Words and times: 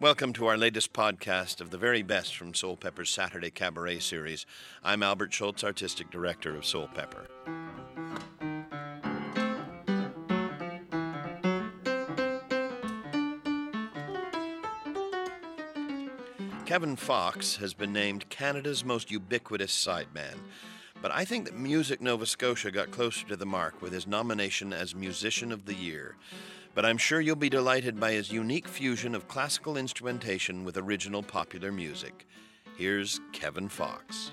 Welcome 0.00 0.32
to 0.32 0.46
our 0.46 0.56
latest 0.56 0.94
podcast 0.94 1.60
of 1.60 1.68
the 1.68 1.76
very 1.76 2.00
best 2.00 2.34
from 2.34 2.54
Soulpepper's 2.54 3.10
Saturday 3.10 3.50
Cabaret 3.50 3.98
series. 3.98 4.46
I'm 4.82 5.02
Albert 5.02 5.30
Schultz, 5.30 5.62
Artistic 5.62 6.10
Director 6.10 6.56
of 6.56 6.62
Soulpepper. 6.62 7.26
Kevin 16.64 16.96
Fox 16.96 17.56
has 17.56 17.74
been 17.74 17.92
named 17.92 18.30
Canada's 18.30 18.82
most 18.82 19.10
ubiquitous 19.10 19.72
sideman. 19.72 20.38
But 21.02 21.12
I 21.12 21.26
think 21.26 21.44
that 21.44 21.58
Music 21.58 22.00
Nova 22.00 22.24
Scotia 22.24 22.70
got 22.70 22.90
closer 22.90 23.26
to 23.28 23.36
the 23.36 23.44
mark 23.44 23.82
with 23.82 23.92
his 23.92 24.06
nomination 24.06 24.72
as 24.72 24.94
Musician 24.94 25.52
of 25.52 25.66
the 25.66 25.74
Year. 25.74 26.16
But 26.80 26.88
I'm 26.88 26.96
sure 26.96 27.20
you'll 27.20 27.36
be 27.36 27.50
delighted 27.50 28.00
by 28.00 28.12
his 28.12 28.32
unique 28.32 28.66
fusion 28.66 29.14
of 29.14 29.28
classical 29.28 29.76
instrumentation 29.76 30.64
with 30.64 30.78
original 30.78 31.22
popular 31.22 31.70
music. 31.70 32.26
Here's 32.78 33.20
Kevin 33.34 33.68
Fox. 33.68 34.32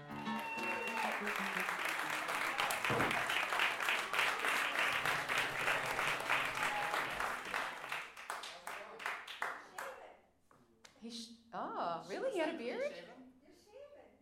He 11.02 11.12
sh- 11.12 11.32
oh, 11.54 12.00
really? 12.10 12.32
He 12.32 12.40
had 12.40 12.56
a 12.56 12.58
beard? 12.58 12.94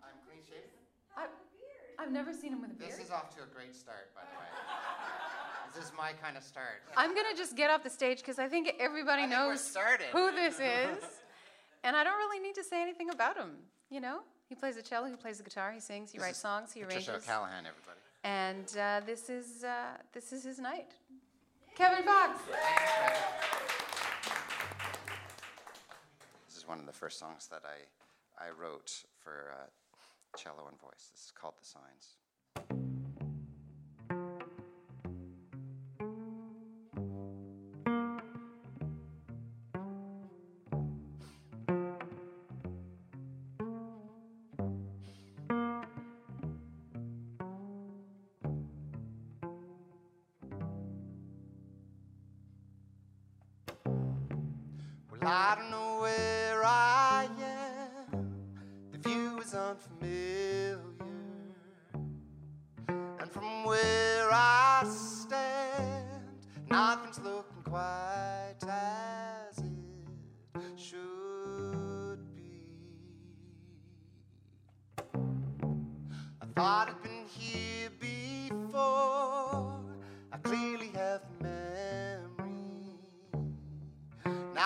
I'm 0.02 0.10
clean 0.28 0.42
shaven. 0.50 0.64
I, 1.16 1.28
I've 2.02 2.12
never 2.12 2.34
seen 2.34 2.54
him 2.54 2.62
with 2.62 2.72
a 2.72 2.74
beard. 2.74 2.90
This 2.90 2.98
is 2.98 3.12
off 3.12 3.36
to 3.36 3.44
a 3.44 3.46
great 3.54 3.76
start, 3.76 4.16
by 4.16 4.22
the 4.22 4.40
way. 4.40 4.66
this 5.76 5.84
is 5.84 5.92
my 5.98 6.14
kind 6.14 6.38
of 6.38 6.44
start. 6.44 6.82
I'm 6.96 7.14
gonna 7.14 7.36
just 7.36 7.56
get 7.56 7.70
off 7.70 7.75
the 7.86 7.90
stage 7.92 8.18
because 8.18 8.40
I 8.40 8.48
think 8.50 8.74
everybody 8.80 9.22
I 9.22 9.28
think 9.28 9.38
knows 9.40 9.64
started. 9.64 10.08
who 10.12 10.32
this 10.32 10.56
is, 10.56 10.98
and 11.84 11.96
I 11.96 12.04
don't 12.04 12.18
really 12.18 12.40
need 12.40 12.56
to 12.56 12.64
say 12.64 12.82
anything 12.82 13.12
about 13.12 13.38
him. 13.38 13.52
You 13.90 14.02
know, 14.02 14.20
he 14.50 14.56
plays 14.56 14.76
the 14.76 14.82
cello, 14.82 15.08
he 15.08 15.16
plays 15.16 15.38
the 15.38 15.44
guitar, 15.44 15.72
he 15.72 15.80
sings, 15.80 16.12
he 16.12 16.18
This 16.18 16.26
writes 16.26 16.40
songs, 16.40 16.74
he 16.74 16.82
Patricia 16.82 17.12
arranges, 17.12 17.28
Callahan, 17.28 17.66
everybody. 17.66 18.00
and 18.24 18.68
uh, 18.78 19.06
this 19.06 19.30
is 19.30 19.64
uh, 19.64 19.98
this 20.14 20.34
is 20.34 20.44
his 20.44 20.60
night. 20.60 20.88
Kevin 21.76 22.04
Fox. 22.04 22.40
This 26.48 26.58
is 26.58 26.68
one 26.68 26.80
of 26.80 26.86
the 26.88 26.94
first 26.94 27.20
songs 27.20 27.48
that 27.52 27.62
I, 27.66 28.44
I 28.44 28.50
wrote 28.50 28.92
for 29.24 29.54
uh, 29.54 30.38
cello 30.38 30.68
and 30.70 30.80
voice. 30.80 31.10
This 31.14 31.26
is 31.26 31.32
called 31.40 31.54
The 31.62 31.66
Signs. 31.66 32.85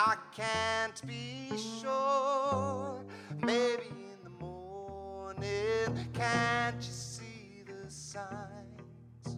I 0.10 0.16
can't 0.36 1.06
be 1.06 1.56
sure. 1.80 3.00
Maybe 3.44 3.84
in 3.92 4.18
the 4.24 4.32
morning, 4.44 6.08
can't 6.16 6.78
you 6.78 6.92
see 6.92 7.62
the 7.68 7.92
signs 7.92 9.38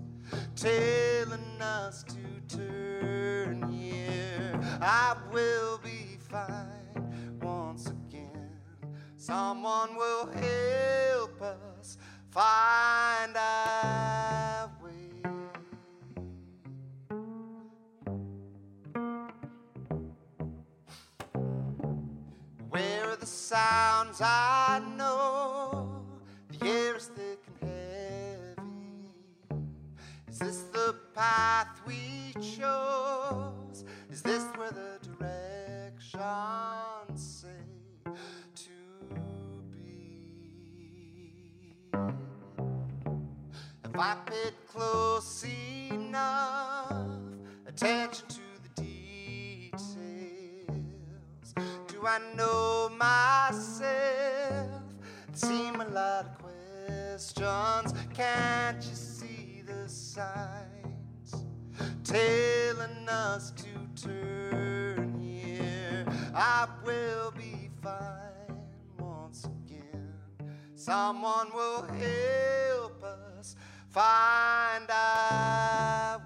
telling 0.56 1.62
us 1.62 2.06
to 2.06 2.58
turn 2.58 3.70
here? 3.70 4.62
I 4.82 5.18
will 5.30 5.78
be 5.84 6.18
fine 6.30 7.40
once 7.42 7.88
again. 7.88 8.56
Someone 9.18 9.98
will 9.98 10.32
help 10.32 11.42
us 11.42 11.98
find 12.30 13.01
sounds 23.52 24.22
I 24.24 24.82
know? 24.96 26.06
The 26.52 26.66
air 26.66 26.96
is 26.96 27.08
thick 27.08 27.44
and 27.62 27.70
heavy. 27.70 28.96
Is 30.30 30.40
this 30.40 30.60
the 30.72 30.96
path 31.14 31.82
we 31.86 32.34
chose? 32.36 33.84
Is 34.10 34.22
this 34.22 34.46
where 34.56 34.72
the 34.72 35.00
directions 35.18 36.08
say 37.42 37.50
to 38.56 38.70
be? 39.70 40.54
Have 43.84 44.00
I 44.00 44.16
paid 44.28 44.54
close 44.66 45.44
enough 45.92 46.96
attention 47.68 48.28
to 48.30 48.41
I 52.04 52.20
know 52.36 52.90
myself? 52.98 54.82
Seem 55.34 55.80
a 55.82 55.86
lot 55.86 56.26
of 56.26 56.38
questions. 56.40 57.94
Can't 58.14 58.84
you 58.84 58.96
see 58.96 59.62
the 59.66 59.88
signs 59.88 61.36
telling 62.04 63.08
us 63.08 63.52
to 63.52 63.70
turn 64.10 65.20
here? 65.20 66.06
I 66.34 66.68
will 66.84 67.32
be 67.38 67.70
fine 67.84 68.58
once 68.98 69.46
again. 69.46 70.10
Someone 70.76 71.52
will 71.54 71.84
help 71.84 73.04
us 73.04 73.56
find 73.90 74.90
our 74.90 76.20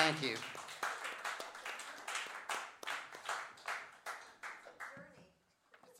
Thank 0.00 0.22
you. 0.22 0.30
It's 0.30 0.40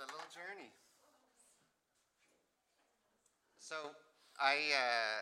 a 0.01 0.09
little 0.09 0.25
journey. 0.33 0.73
So 3.59 3.93
I 4.41 4.73
uh, 4.73 5.21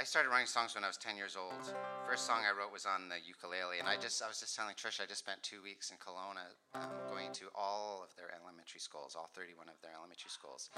I 0.00 0.02
started 0.02 0.30
writing 0.30 0.48
songs 0.48 0.74
when 0.74 0.82
I 0.82 0.88
was 0.88 0.96
10 0.96 1.16
years 1.16 1.36
old. 1.36 1.72
First 2.04 2.26
song 2.26 2.42
I 2.42 2.50
wrote 2.50 2.72
was 2.72 2.84
on 2.84 3.08
the 3.08 3.14
ukulele, 3.24 3.78
and 3.78 3.86
I 3.86 3.96
just 3.96 4.20
I 4.20 4.26
was 4.26 4.40
just 4.40 4.56
telling 4.56 4.74
Trish 4.74 5.00
I 5.00 5.06
just 5.06 5.20
spent 5.20 5.40
two 5.44 5.62
weeks 5.62 5.92
in 5.92 5.96
Kelowna 5.98 6.50
um, 6.74 6.90
going 7.16 7.32
to 7.32 7.48
all 7.56 8.04
of 8.04 8.12
their 8.20 8.28
elementary 8.36 8.76
schools, 8.80 9.16
all 9.16 9.32
31 9.32 9.72
of 9.72 9.80
their 9.80 9.96
elementary 9.96 10.28
schools, 10.28 10.68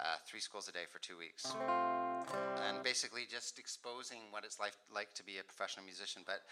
uh, 0.00 0.16
three 0.24 0.40
schools 0.40 0.64
a 0.64 0.72
day 0.72 0.88
for 0.88 0.96
two 0.96 1.20
weeks, 1.20 1.52
and 2.64 2.80
basically 2.80 3.28
just 3.28 3.60
exposing 3.60 4.32
what 4.32 4.48
it's 4.48 4.56
like 4.56 4.72
like 4.88 5.12
to 5.12 5.20
be 5.20 5.36
a 5.36 5.44
professional 5.44 5.84
musician, 5.84 6.24
but. 6.24 6.48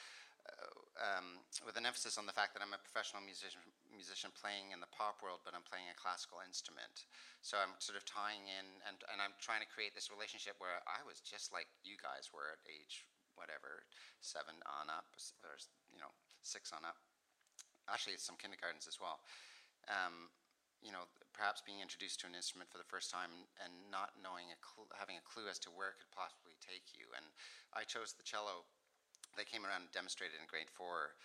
Uh, 0.46 0.78
um, 0.96 1.42
with 1.66 1.74
an 1.74 1.84
emphasis 1.84 2.16
on 2.16 2.24
the 2.24 2.32
fact 2.32 2.54
that 2.54 2.62
I'm 2.62 2.72
a 2.72 2.78
professional 2.78 3.18
musician, 3.18 3.60
musician 3.90 4.30
playing 4.32 4.70
in 4.70 4.78
the 4.78 4.88
pop 4.94 5.18
world, 5.18 5.42
but 5.42 5.52
I'm 5.52 5.66
playing 5.66 5.90
a 5.90 5.96
classical 5.98 6.38
instrument. 6.40 7.04
So 7.42 7.58
I'm 7.58 7.74
sort 7.82 7.98
of 7.98 8.06
tying 8.06 8.46
in, 8.46 8.64
and, 8.86 8.96
and 9.10 9.18
I'm 9.20 9.34
trying 9.42 9.60
to 9.60 9.68
create 9.68 9.92
this 9.92 10.08
relationship 10.08 10.56
where 10.62 10.80
I 10.86 11.02
was 11.02 11.18
just 11.20 11.50
like 11.50 11.66
you 11.82 11.98
guys 11.98 12.30
were 12.30 12.54
at 12.54 12.62
age 12.64 13.04
whatever, 13.36 13.84
seven 14.24 14.56
on 14.64 14.88
up, 14.88 15.12
or 15.44 15.60
you 15.92 16.00
know, 16.00 16.14
six 16.40 16.72
on 16.72 16.86
up. 16.86 16.96
Actually, 17.86 18.18
it's 18.18 18.26
some 18.26 18.38
kindergartens 18.38 18.86
as 18.90 18.98
well. 18.98 19.22
Um, 19.86 20.30
you 20.82 20.92
know, 20.92 21.08
perhaps 21.32 21.64
being 21.64 21.80
introduced 21.80 22.20
to 22.22 22.26
an 22.28 22.36
instrument 22.36 22.68
for 22.68 22.78
the 22.78 22.86
first 22.86 23.08
time 23.08 23.48
and 23.62 23.72
not 23.88 24.18
knowing 24.20 24.52
a 24.52 24.58
cl- 24.60 24.90
having 24.94 25.16
a 25.16 25.24
clue 25.24 25.48
as 25.48 25.58
to 25.64 25.70
where 25.72 25.94
it 25.94 25.98
could 25.98 26.12
possibly 26.12 26.58
take 26.60 26.92
you. 26.92 27.08
And 27.16 27.24
I 27.72 27.86
chose 27.86 28.12
the 28.12 28.26
cello 28.26 28.66
they 29.36 29.44
came 29.44 29.68
around 29.68 29.90
and 29.90 29.92
demonstrated 29.92 30.40
in 30.40 30.48
grade 30.48 30.72
four 30.72 31.18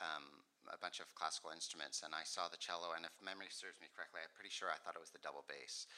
um, 0.00 0.46
a 0.72 0.78
bunch 0.80 1.00
of 1.00 1.08
classical 1.18 1.52
instruments, 1.52 2.00
and 2.04 2.16
I 2.16 2.24
saw 2.24 2.48
the 2.48 2.60
cello. 2.60 2.96
And 2.96 3.04
if 3.04 3.12
memory 3.20 3.52
serves 3.52 3.80
me 3.80 3.92
correctly, 3.92 4.24
I'm 4.24 4.32
pretty 4.32 4.52
sure 4.52 4.72
I 4.72 4.80
thought 4.80 4.96
it 4.96 5.02
was 5.04 5.12
the 5.12 5.22
double 5.24 5.44
bass, 5.48 5.88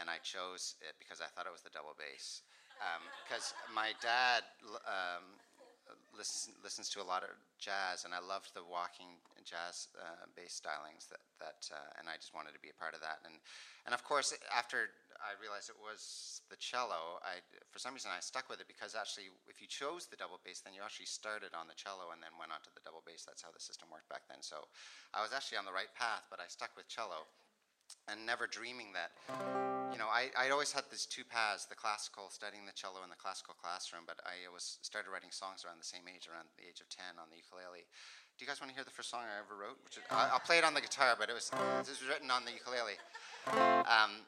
and 0.00 0.08
I 0.08 0.22
chose 0.24 0.78
it 0.80 0.96
because 0.96 1.20
I 1.20 1.28
thought 1.32 1.48
it 1.48 1.54
was 1.54 1.64
the 1.64 1.72
double 1.72 1.96
bass. 1.96 2.46
Because 3.26 3.52
um, 3.68 3.76
my 3.76 3.92
dad 4.00 4.46
um, 4.88 5.36
listens, 6.16 6.56
listens 6.64 6.88
to 6.96 7.04
a 7.04 7.06
lot 7.06 7.20
of 7.20 7.32
jazz, 7.60 8.08
and 8.08 8.16
I 8.16 8.22
loved 8.22 8.56
the 8.56 8.64
walking 8.64 9.20
jazz 9.50 9.90
uh, 9.98 10.30
bass 10.38 10.54
stylings 10.54 11.10
that 11.10 11.26
that, 11.42 11.66
uh, 11.74 11.98
and 11.98 12.06
I 12.06 12.14
just 12.14 12.30
wanted 12.30 12.54
to 12.54 12.62
be 12.62 12.70
a 12.70 12.78
part 12.78 12.94
of 12.94 13.02
that. 13.02 13.18
And 13.26 13.42
and 13.82 13.90
of 13.90 14.06
course, 14.06 14.30
after 14.54 14.94
I 15.20 15.36
realized 15.36 15.68
it 15.68 15.76
was 15.76 16.40
the 16.48 16.56
cello. 16.56 17.20
I, 17.20 17.44
for 17.68 17.76
some 17.76 17.92
reason, 17.92 18.08
I 18.08 18.24
stuck 18.24 18.48
with 18.48 18.56
it 18.64 18.68
because 18.70 18.96
actually, 18.96 19.28
if 19.52 19.60
you 19.60 19.68
chose 19.68 20.08
the 20.08 20.16
double 20.16 20.40
bass, 20.40 20.64
then 20.64 20.72
you 20.72 20.80
actually 20.80 21.12
started 21.12 21.52
on 21.52 21.68
the 21.68 21.76
cello 21.76 22.16
and 22.16 22.24
then 22.24 22.32
went 22.40 22.56
on 22.56 22.64
to 22.64 22.72
the 22.72 22.80
double 22.80 23.04
bass. 23.04 23.28
That's 23.28 23.44
how 23.44 23.52
the 23.52 23.60
system 23.60 23.92
worked 23.92 24.08
back 24.08 24.24
then. 24.32 24.40
So 24.40 24.64
I 25.12 25.20
was 25.20 25.36
actually 25.36 25.60
on 25.60 25.68
the 25.68 25.76
right 25.76 25.92
path, 25.92 26.24
but 26.32 26.40
I 26.40 26.48
stuck 26.48 26.72
with 26.72 26.88
cello 26.88 27.28
and 28.08 28.22
never 28.22 28.46
dreaming 28.46 28.94
that, 28.94 29.10
you 29.90 29.98
know, 29.98 30.06
I, 30.06 30.30
I 30.38 30.54
always 30.54 30.70
had 30.70 30.86
these 30.90 31.06
two 31.06 31.26
paths, 31.26 31.66
the 31.66 31.74
classical, 31.74 32.30
studying 32.30 32.66
the 32.66 32.74
cello 32.74 33.02
in 33.02 33.10
the 33.10 33.18
classical 33.18 33.54
classroom, 33.58 34.06
but 34.06 34.22
I 34.22 34.46
was 34.46 34.78
started 34.82 35.10
writing 35.10 35.34
songs 35.34 35.66
around 35.66 35.82
the 35.82 35.90
same 35.90 36.06
age, 36.06 36.30
around 36.30 36.46
the 36.54 36.66
age 36.66 36.78
of 36.78 36.86
10 36.86 37.18
on 37.18 37.26
the 37.30 37.42
ukulele. 37.42 37.90
Do 38.40 38.48
you 38.48 38.48
guys 38.48 38.56
want 38.56 38.72
to 38.72 38.74
hear 38.74 38.88
the 38.88 38.96
first 38.96 39.12
song 39.12 39.20
I 39.20 39.36
ever 39.36 39.52
wrote? 39.52 39.76
Which 39.84 40.00
is, 40.00 40.02
I, 40.08 40.32
will 40.32 40.40
play 40.40 40.56
it 40.56 40.64
on 40.64 40.72
the 40.72 40.80
guitar, 40.80 41.12
but 41.12 41.28
it 41.28 41.36
was, 41.36 41.52
it 41.52 41.92
was 41.92 42.00
written 42.08 42.32
on 42.32 42.48
the 42.48 42.56
ukulele. 42.56 42.96
Um, 43.84 44.24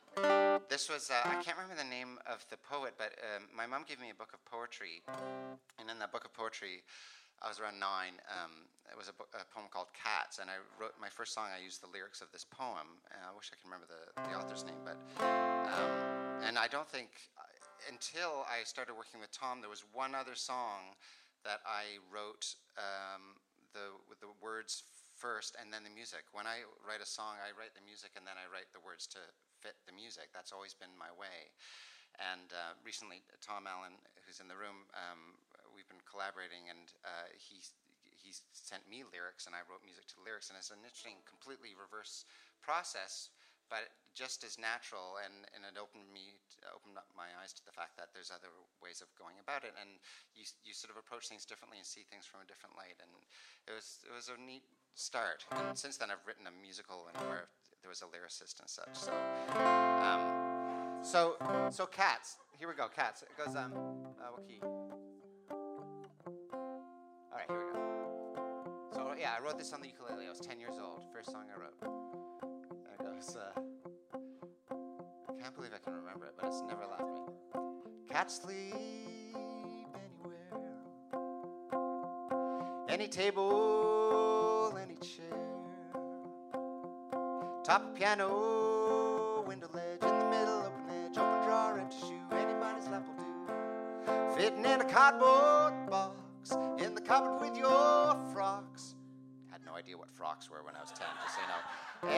this 0.69 0.93
was, 0.93 1.09
uh, 1.09 1.25
I 1.25 1.41
can't 1.41 1.57
remember 1.57 1.81
the 1.81 1.89
name 1.89 2.21
of 2.29 2.45
the 2.53 2.61
poet, 2.61 2.93
but 3.01 3.17
um, 3.25 3.49
my 3.57 3.65
mom 3.65 3.89
gave 3.89 3.97
me 3.97 4.13
a 4.13 4.19
book 4.21 4.37
of 4.37 4.45
poetry. 4.45 5.01
And 5.81 5.89
in 5.89 5.97
that 5.97 6.13
book 6.13 6.29
of 6.29 6.37
poetry, 6.37 6.85
I 7.41 7.49
was 7.49 7.57
around 7.57 7.81
nine. 7.81 8.21
Um, 8.29 8.69
it 8.93 9.01
was 9.01 9.09
a, 9.09 9.17
book, 9.17 9.33
a, 9.33 9.49
poem 9.49 9.73
called 9.73 9.89
Cats, 9.97 10.45
and 10.45 10.53
I 10.53 10.61
wrote 10.77 10.93
my 11.01 11.09
first 11.09 11.33
song. 11.33 11.49
I 11.49 11.65
used 11.65 11.81
the 11.81 11.89
lyrics 11.89 12.21
of 12.21 12.29
this 12.37 12.45
poem. 12.45 13.01
I 13.09 13.33
wish 13.33 13.49
I 13.49 13.57
can 13.57 13.65
remember 13.65 13.89
the, 13.89 14.13
the 14.29 14.37
author's 14.37 14.69
name, 14.69 14.85
but 14.85 15.01
um, 15.25 15.89
and 16.45 16.61
I 16.61 16.69
don't 16.69 16.85
think 16.85 17.17
uh, 17.41 17.49
until 17.89 18.45
I 18.45 18.61
started 18.69 18.93
working 18.93 19.25
with 19.25 19.33
Tom, 19.33 19.65
there 19.65 19.73
was 19.73 19.89
one 19.89 20.13
other 20.13 20.37
song 20.37 21.01
that 21.49 21.65
I 21.65 21.97
wrote 22.13 22.61
um, 22.77 23.41
the 23.73 23.97
with 24.09 24.21
the 24.21 24.29
words 24.41 24.85
first 25.23 25.55
and 25.55 25.71
then 25.71 25.87
the 25.87 25.95
music. 25.95 26.27
When 26.35 26.51
I 26.51 26.67
write 26.83 26.99
a 26.99 27.07
song, 27.07 27.39
I 27.39 27.55
write 27.55 27.79
the 27.79 27.87
music 27.87 28.19
and 28.19 28.27
then 28.27 28.35
I 28.35 28.51
write 28.51 28.75
the 28.75 28.83
words 28.83 29.07
to 29.15 29.23
fit 29.63 29.79
the 29.87 29.95
music. 29.95 30.35
That's 30.35 30.51
always 30.51 30.75
been 30.75 30.91
my 30.99 31.15
way. 31.15 31.55
And 32.19 32.51
uh, 32.51 32.75
recently, 32.83 33.23
Tom 33.39 33.71
Allen, 33.71 33.95
who's 34.27 34.43
in 34.43 34.51
the 34.51 34.59
room, 34.59 34.91
um, 34.99 35.39
we've 35.73 35.89
been 35.89 36.03
collaborating, 36.05 36.69
and 36.69 36.93
uh, 37.09 37.33
he 37.33 37.65
he 38.05 38.37
sent 38.53 38.85
me 38.85 39.01
lyrics, 39.01 39.49
and 39.49 39.57
I 39.57 39.65
wrote 39.65 39.81
music 39.81 40.05
to 40.13 40.21
the 40.21 40.27
lyrics. 40.29 40.53
And 40.53 40.61
it's 40.61 40.69
an 40.69 40.85
interesting, 40.85 41.25
completely 41.25 41.73
reverse 41.73 42.29
process 42.61 43.33
but 43.73 43.89
just 44.13 44.45
as 44.45 44.61
natural, 44.61 45.17
and, 45.25 45.49
and 45.57 45.65
it 45.65 45.81
opened 45.81 46.05
me, 46.13 46.37
opened 46.77 47.01
up 47.01 47.09
my 47.17 47.33
eyes 47.41 47.57
to 47.57 47.65
the 47.65 47.73
fact 47.73 47.97
that 47.97 48.13
there's 48.13 48.29
other 48.29 48.53
ways 48.85 49.01
of 49.01 49.09
going 49.17 49.41
about 49.41 49.65
it, 49.65 49.73
and 49.81 49.97
you, 50.37 50.45
you 50.61 50.77
sort 50.77 50.93
of 50.93 51.01
approach 51.01 51.33
things 51.33 51.49
differently 51.49 51.81
and 51.81 51.89
see 51.89 52.05
things 52.05 52.29
from 52.29 52.45
a 52.45 52.49
different 52.49 52.77
light, 52.77 53.01
and 53.01 53.09
it 53.65 53.73
was, 53.73 54.05
it 54.05 54.13
was 54.13 54.29
a 54.29 54.37
neat 54.37 54.69
start. 54.95 55.45
And 55.51 55.77
since 55.77 55.97
then, 55.97 56.11
I've 56.11 56.27
written 56.27 56.47
a 56.47 56.51
musical 56.63 57.09
and 57.13 57.17
where 57.29 57.49
there 57.83 57.89
was 57.89 58.03
a 58.03 58.07
lyricist 58.07 58.61
and 58.61 58.69
such. 58.69 58.95
So, 58.95 59.13
um, 60.03 61.03
so, 61.03 61.37
so 61.71 61.87
cats. 61.87 62.37
Here 62.59 62.69
we 62.69 62.75
go. 62.75 62.89
Cats. 62.89 63.23
It 63.23 63.37
goes. 63.37 63.57
Um, 63.57 63.73
uh, 64.21 64.33
what 64.33 64.47
key? 64.47 64.61
All 64.63 64.79
right. 67.33 67.49
Here 67.49 67.59
we 67.59 67.73
go. 67.73 67.79
So 68.95 69.15
yeah, 69.19 69.35
I 69.39 69.43
wrote 69.43 69.59
this 69.59 69.73
on 69.73 69.81
the 69.81 69.89
ukulele. 69.89 70.27
I 70.27 70.31
was 70.31 70.41
10 70.41 70.61
years 70.61 70.75
old. 70.81 71.03
First 71.13 71.31
song 71.33 71.47
I 71.55 71.59
wrote 71.59 71.75
was, 73.27 73.37
uh, 73.37 73.61
I 75.29 75.41
can't 75.41 75.55
believe 75.55 75.71
I 75.75 75.79
can 75.79 75.95
remember 75.95 76.27
it, 76.27 76.35
but 76.39 76.47
it's 76.49 76.63
never 76.63 76.87
left 76.87 77.03
me. 77.03 77.21
Cats 78.11 78.41
sleep 78.43 79.37
anywhere, 79.95 80.61
any 82.89 83.09
table, 83.09 84.42
any 84.77 84.97
chair, 84.97 85.39
top 87.65 87.95
piano, 87.95 89.45
window 89.47 89.69
ledge, 89.73 90.03
in 90.03 90.19
the 90.19 90.25
middle, 90.31 90.65
open 90.67 90.91
edge, 90.91 91.17
open 91.19 91.43
drawer, 91.45 91.79
empty 91.79 91.97
shoe, 92.01 92.21
anybody's 92.33 92.89
lap 92.89 93.07
will 93.07 93.17
do. 93.17 93.23
Fitting 94.37 94.65
in 94.65 94.81
a 94.81 94.85
cardboard 94.85 95.89
box, 95.91 96.53
in 96.79 96.95
the 96.95 97.01
cupboard 97.01 97.41
with 97.41 97.57
your 97.57 98.17
frocks. 98.33 98.95
Had 99.51 99.61
no 99.65 99.75
idea 99.75 99.97
what 99.97 100.11
frocks 100.11 100.49
were 100.51 100.63
when 100.65 100.75
I 100.75 100.81
was 100.81 100.91
10, 100.91 101.07
just 101.23 101.35
so 101.35 101.41
you 101.41 101.49
know. 101.49 101.61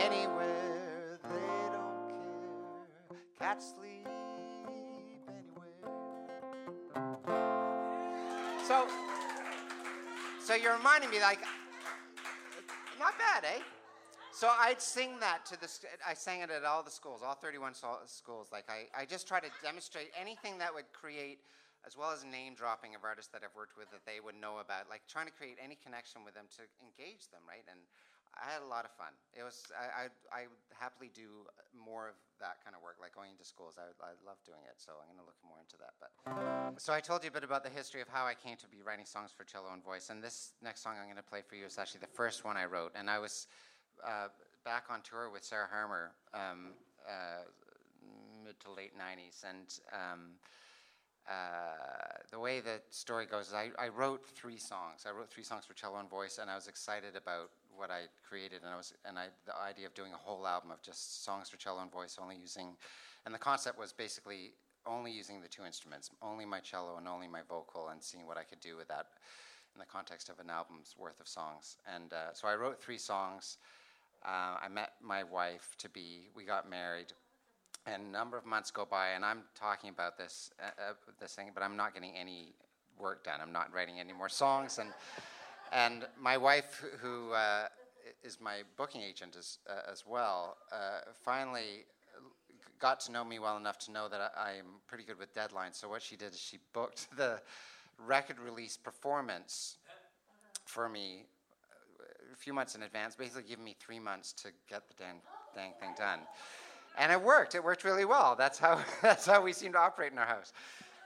Anywhere 0.07 1.19
they 1.25 1.71
don't 1.73 2.09
care. 2.09 3.19
Cats 3.39 3.75
sleep 3.75 4.09
anywhere. 5.29 5.91
So, 8.67 8.87
so 10.41 10.55
you're 10.55 10.77
reminding 10.77 11.11
me, 11.11 11.21
like, 11.21 11.41
bad, 13.19 13.45
eh? 13.45 13.63
So 14.35 14.51
I'd 14.51 14.83
sing 14.83 15.21
that 15.21 15.47
to 15.47 15.61
the. 15.61 15.71
I 16.03 16.15
sang 16.15 16.41
it 16.43 16.51
at 16.51 16.65
all 16.65 16.83
the 16.83 16.91
schools, 16.91 17.23
all 17.23 17.39
31 17.39 17.75
schools. 18.07 18.49
Like 18.51 18.67
I, 18.67 18.91
I 18.91 19.07
just 19.07 19.29
try 19.29 19.39
to 19.39 19.47
demonstrate 19.63 20.11
anything 20.19 20.59
that 20.59 20.75
would 20.75 20.91
create, 20.93 21.39
as 21.87 21.97
well 21.97 22.11
as 22.11 22.27
name 22.27 22.59
dropping 22.59 22.99
of 22.99 23.07
artists 23.07 23.31
that 23.31 23.47
I've 23.47 23.55
worked 23.55 23.79
with 23.79 23.91
that 23.95 24.03
they 24.03 24.19
would 24.19 24.35
know 24.35 24.59
about. 24.59 24.91
Like 24.91 25.07
trying 25.07 25.31
to 25.31 25.33
create 25.33 25.63
any 25.63 25.79
connection 25.79 26.27
with 26.27 26.35
them 26.35 26.51
to 26.59 26.67
engage 26.83 27.31
them, 27.31 27.47
right? 27.47 27.63
And 27.71 27.79
I 28.39 28.51
had 28.51 28.63
a 28.63 28.71
lot 28.71 28.85
of 28.85 28.93
fun. 28.99 29.15
It 29.33 29.43
was 29.43 29.71
I, 29.75 30.07
I, 30.07 30.43
I 30.43 30.43
happily 30.75 31.11
do 31.15 31.47
more 31.71 32.09
of 32.11 32.19
that 32.41 32.59
kind 32.65 32.75
of 32.75 32.83
work, 32.83 32.99
like 33.01 33.15
going 33.15 33.31
into 33.31 33.47
schools. 33.47 33.79
I, 33.79 33.91
I 34.03 34.19
love 34.27 34.43
doing 34.43 34.63
it, 34.67 34.77
so 34.77 34.93
I'm 34.99 35.07
going 35.07 35.23
to 35.23 35.27
look 35.27 35.39
more 35.47 35.59
into 35.63 35.79
that. 35.79 35.95
But 36.03 36.11
so 36.83 36.93
I 36.93 37.01
told 37.01 37.23
you 37.23 37.31
a 37.31 37.35
bit 37.35 37.45
about 37.45 37.63
the 37.63 37.71
history 37.71 38.03
of 38.03 38.09
how 38.09 38.27
I 38.27 38.35
came 38.35 38.57
to 38.59 38.69
be 38.69 38.83
writing 38.83 39.07
songs 39.07 39.31
for 39.31 39.45
cello 39.45 39.71
and 39.73 39.83
voice, 39.83 40.11
and 40.11 40.23
this 40.23 40.53
next 40.63 40.83
song 40.83 40.99
I'm 40.99 41.07
going 41.07 41.21
to 41.21 41.27
play 41.27 41.43
for 41.47 41.55
you 41.55 41.67
is 41.67 41.79
actually 41.79 42.03
the 42.03 42.15
first 42.15 42.45
one 42.45 42.57
I 42.57 42.67
wrote, 42.67 42.93
and 42.95 43.09
I 43.09 43.19
was 43.19 43.47
uh, 44.03 44.29
back 44.65 44.91
on 44.91 45.01
tour 45.03 45.31
with 45.31 45.45
Sarah 45.45 45.71
Harmer, 45.71 46.13
um, 46.35 46.75
uh, 47.07 47.47
mid 48.43 48.59
to 48.67 48.71
late 48.71 48.93
'90s, 48.99 49.45
and. 49.47 49.69
Um, 49.93 50.41
uh, 51.29 52.21
the 52.31 52.39
way 52.39 52.61
the 52.61 52.81
story 52.91 53.25
goes 53.25 53.49
is 53.49 53.55
I, 53.55 53.71
I, 53.79 53.89
wrote 53.89 54.27
three 54.27 54.59
songs. 54.59 55.07
I 55.07 55.11
wrote 55.11 55.31
three 55.31 55.43
songs 55.43 55.65
for 55.65 55.73
cello 55.73 55.99
and 55.99 56.11
voice, 56.11 56.39
and 56.41 56.51
I 56.51 56.55
was 56.55 56.69
excited 56.69 57.17
about 57.17 57.51
what 57.75 57.91
I 57.91 58.03
created, 58.29 58.61
and 58.63 58.71
I 58.71 58.77
was 58.77 58.93
and 59.07 59.19
I 59.19 59.27
the 59.47 59.57
idea 59.57 59.87
of 59.87 59.95
doing 59.95 60.13
a 60.13 60.19
whole 60.19 60.47
album 60.47 60.71
of 60.71 60.83
just 60.83 61.25
songs 61.25 61.49
for 61.49 61.57
cello 61.57 61.81
and 61.81 61.91
voice, 61.91 62.19
only 62.21 62.37
using, 62.37 62.77
and 63.25 63.35
the 63.35 63.39
concept 63.39 63.79
was 63.79 63.93
basically 63.93 64.53
only 64.87 65.11
using 65.11 65.41
the 65.41 65.49
two 65.49 65.65
instruments, 65.65 66.11
only 66.21 66.45
my 66.45 66.61
cello 66.61 66.99
and 66.99 67.09
only 67.09 67.27
my 67.27 67.41
vocal, 67.49 67.89
and 67.89 68.03
seeing 68.03 68.27
what 68.27 68.37
I 68.37 68.43
could 68.43 68.61
do 68.61 68.77
with 68.77 68.89
that 68.89 69.07
in 69.75 69.79
the 69.79 69.87
context 69.87 70.29
of 70.29 70.39
an 70.41 70.51
album's 70.51 70.95
worth 70.99 71.21
of 71.21 71.27
songs. 71.27 71.79
And 71.93 72.13
uh, 72.13 72.33
so 72.33 72.49
I 72.49 72.55
wrote 72.55 72.81
three 72.83 72.99
songs. 72.99 73.57
Uh, 74.25 74.57
I 74.63 74.69
met 74.71 74.93
my 75.03 75.23
wife 75.23 75.75
to 75.79 75.89
be. 75.89 76.29
We 76.35 76.45
got 76.45 76.69
married, 76.69 77.13
and 77.87 78.03
a 78.03 78.11
number 78.11 78.37
of 78.37 78.47
months 78.47 78.71
go 78.71 78.87
by, 78.89 79.11
and 79.11 79.25
I'm 79.25 79.43
talking 79.55 79.91
about 79.91 80.17
this 80.17 80.51
uh, 80.63 80.91
uh 80.91 80.93
this 81.21 81.35
thing, 81.35 81.51
but 81.55 81.63
I'm 81.63 81.77
not 81.77 81.95
getting 81.95 82.17
any 82.17 82.55
work 82.99 83.25
done. 83.25 83.41
I'm 83.41 83.53
not 83.53 83.73
writing 83.73 84.01
any 84.01 84.13
more 84.13 84.29
songs, 84.29 84.79
and 84.79 84.91
and 85.73 86.07
my 86.21 86.37
wife, 86.37 86.83
who 87.01 87.33
uh, 87.33 87.67
is 88.23 88.41
my 88.41 88.63
booking 88.77 89.03
agent 89.03 89.37
as, 89.37 89.59
uh, 89.69 89.91
as 89.91 90.05
well, 90.07 90.57
uh, 90.73 91.01
finally 91.25 91.85
got 92.79 93.01
to 93.01 93.13
know 93.13 93.25
me 93.25 93.39
well 93.39 93.57
enough 93.57 93.79
to 93.79 93.93
know 93.93 94.09
that 94.09 94.33
I, 94.37 94.53
am 94.53 94.67
pretty 94.87 95.05
good 95.05 95.19
with 95.19 95.35
deadlines. 95.35 95.75
So 95.75 95.89
what 95.89 96.03
she 96.03 96.17
did 96.17 96.33
is 96.33 96.41
she 96.41 96.59
booked 96.73 97.09
the 97.17 97.41
record 97.99 98.39
release 98.39 98.77
performance 98.77 99.79
for 100.65 100.89
me 100.89 101.25
uh, 102.01 102.33
a 102.33 102.37
few 102.37 102.53
months 102.53 102.75
in 102.75 102.83
advance, 102.83 103.15
basically 103.15 103.45
giving 103.49 103.65
me 103.65 103.77
three 103.79 103.99
months 103.99 104.33
to 104.35 104.49
get 104.69 104.87
the 104.89 104.95
dang, 104.95 105.17
dang 105.55 105.73
thing 105.81 105.91
done. 105.97 106.21
And 106.97 107.11
it 107.11 107.21
worked. 107.21 107.55
It 107.55 107.65
worked 107.65 107.85
really 107.85 108.05
well. 108.05 108.37
That's 108.37 108.59
how, 108.59 108.81
that's 109.03 109.27
how 109.27 109.43
we 109.43 109.53
seem 109.53 109.73
to 109.73 109.79
operate 109.79 110.13
in 110.13 110.19
our 110.19 110.27
house. 110.27 110.53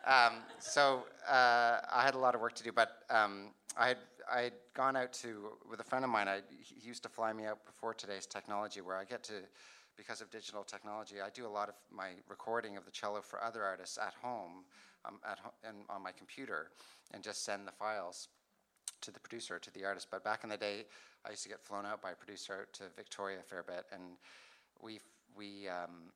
Um, 0.06 0.34
so 0.58 1.04
uh, 1.28 1.80
I 1.92 2.02
had 2.02 2.14
a 2.14 2.18
lot 2.18 2.34
of 2.34 2.40
work 2.40 2.54
to 2.54 2.64
do, 2.64 2.72
but 2.72 3.02
um, 3.10 3.48
I 3.76 3.88
had 3.88 3.98
I 4.30 4.42
had 4.42 4.52
gone 4.74 4.96
out 4.96 5.12
to 5.14 5.52
with 5.70 5.80
a 5.80 5.84
friend 5.84 6.04
of 6.04 6.10
mine. 6.10 6.28
I, 6.28 6.40
he 6.62 6.86
used 6.86 7.02
to 7.04 7.08
fly 7.08 7.32
me 7.32 7.46
out 7.46 7.64
before 7.64 7.94
today's 7.94 8.26
technology, 8.26 8.80
where 8.80 8.96
I 8.96 9.04
get 9.04 9.22
to, 9.24 9.34
because 9.96 10.20
of 10.20 10.30
digital 10.30 10.62
technology, 10.62 11.16
I 11.24 11.30
do 11.30 11.46
a 11.46 11.48
lot 11.48 11.68
of 11.68 11.74
my 11.90 12.10
recording 12.28 12.76
of 12.76 12.84
the 12.84 12.90
cello 12.90 13.22
for 13.22 13.42
other 13.42 13.62
artists 13.64 13.98
at 13.98 14.14
home, 14.22 14.64
um, 15.04 15.18
at 15.28 15.38
ho- 15.38 15.54
and 15.66 15.78
on 15.88 16.02
my 16.02 16.12
computer, 16.12 16.68
and 17.14 17.22
just 17.22 17.44
send 17.44 17.66
the 17.66 17.72
files 17.72 18.28
to 19.00 19.10
the 19.10 19.20
producer 19.20 19.58
to 19.58 19.72
the 19.72 19.84
artist. 19.84 20.08
But 20.10 20.24
back 20.24 20.44
in 20.44 20.50
the 20.50 20.56
day, 20.56 20.84
I 21.24 21.30
used 21.30 21.42
to 21.44 21.48
get 21.48 21.60
flown 21.60 21.86
out 21.86 22.02
by 22.02 22.10
a 22.10 22.14
producer 22.14 22.68
to 22.74 22.84
Victoria 22.96 23.38
a 23.40 23.42
fair 23.42 23.62
bit, 23.62 23.86
and 23.92 24.02
we 24.82 25.00
we 25.38 25.68
um, 25.68 26.10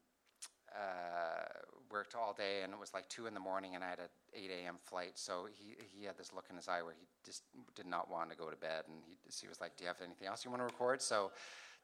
uh, 0.74 1.46
worked 1.90 2.14
all 2.14 2.34
day, 2.36 2.62
and 2.64 2.72
it 2.72 2.80
was 2.80 2.92
like 2.92 3.08
two 3.08 3.26
in 3.26 3.34
the 3.34 3.40
morning, 3.40 3.74
and 3.74 3.84
I 3.84 3.90
had 3.90 4.00
an 4.00 4.08
8 4.34 4.50
a.m. 4.64 4.76
flight. 4.82 5.12
So 5.14 5.46
he 5.50 5.76
he 5.96 6.04
had 6.04 6.18
this 6.18 6.32
look 6.32 6.46
in 6.50 6.56
his 6.56 6.68
eye 6.68 6.82
where 6.82 6.94
he 6.98 7.06
just 7.24 7.44
did 7.76 7.86
not 7.86 8.10
want 8.10 8.30
to 8.30 8.36
go 8.36 8.50
to 8.50 8.56
bed, 8.56 8.84
and 8.88 8.98
he 9.06 9.16
he 9.40 9.48
was 9.48 9.60
like, 9.60 9.76
"Do 9.76 9.84
you 9.84 9.88
have 9.88 10.00
anything 10.04 10.26
else 10.26 10.44
you 10.44 10.50
want 10.50 10.60
to 10.60 10.66
record?" 10.66 11.00
So. 11.00 11.30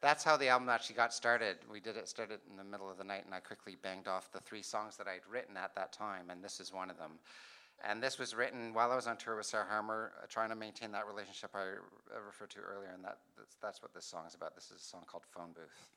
That's 0.01 0.23
how 0.23 0.37
the 0.37 0.47
album 0.47 0.69
actually 0.69 0.95
got 0.95 1.13
started. 1.13 1.57
We 1.69 1.81
did 1.81 1.97
it 1.97 2.09
started 2.09 2.39
in 2.49 2.57
the 2.57 2.63
middle 2.63 2.89
of 2.89 2.99
the 2.99 3.03
night, 3.03 3.25
and 3.25 3.35
I 3.35 3.41
quickly 3.41 3.77
banged 3.83 4.07
off 4.07 4.31
the 4.31 4.39
three 4.39 4.63
songs 4.63 4.97
that 4.97 5.09
I'd 5.09 5.27
written 5.29 5.57
at 5.57 5.75
that 5.75 5.93
time, 5.93 6.31
and 6.31 6.39
this 6.41 6.61
is 6.61 6.73
one 6.73 6.89
of 6.89 6.99
them. 6.99 7.19
And 7.85 8.01
this 8.01 8.19
was 8.19 8.35
written 8.35 8.75
while 8.75 8.93
I 8.93 8.95
was 8.97 9.09
on 9.09 9.17
tour 9.17 9.37
with 9.37 9.47
Sarah 9.47 9.67
Harmer, 9.69 10.13
uh, 10.23 10.27
trying 10.29 10.51
to 10.51 10.55
maintain 10.55 10.93
that 10.93 11.07
relationship 11.07 11.51
I 11.55 11.63
uh, 11.63 12.21
referred 12.25 12.51
to 12.51 12.61
earlier, 12.61 12.91
and 12.95 13.05
that, 13.05 13.19
that's, 13.37 13.57
that's 13.61 13.83
what 13.83 13.95
this 13.95 14.05
song 14.05 14.25
is 14.29 14.35
about. 14.35 14.55
This 14.55 14.71
is 14.71 14.83
a 14.83 14.85
song 14.85 15.03
called 15.07 15.25
Phone 15.35 15.51
Booth. 15.53 15.91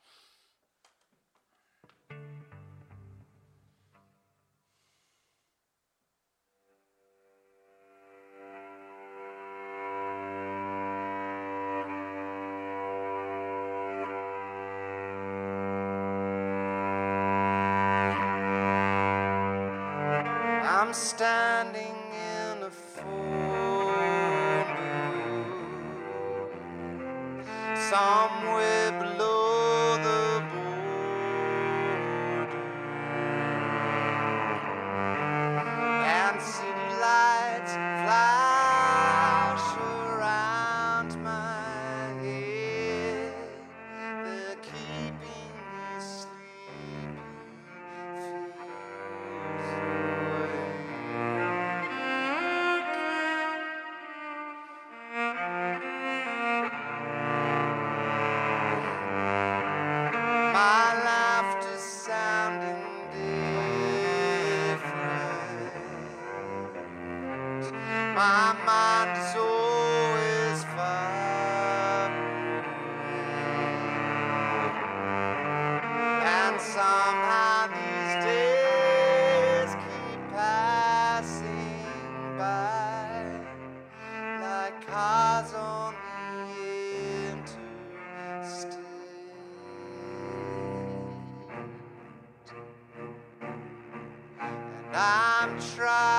Somewhere 27.91 28.91
below 29.01 29.30
I'm 94.93 95.57
trying 95.75 96.10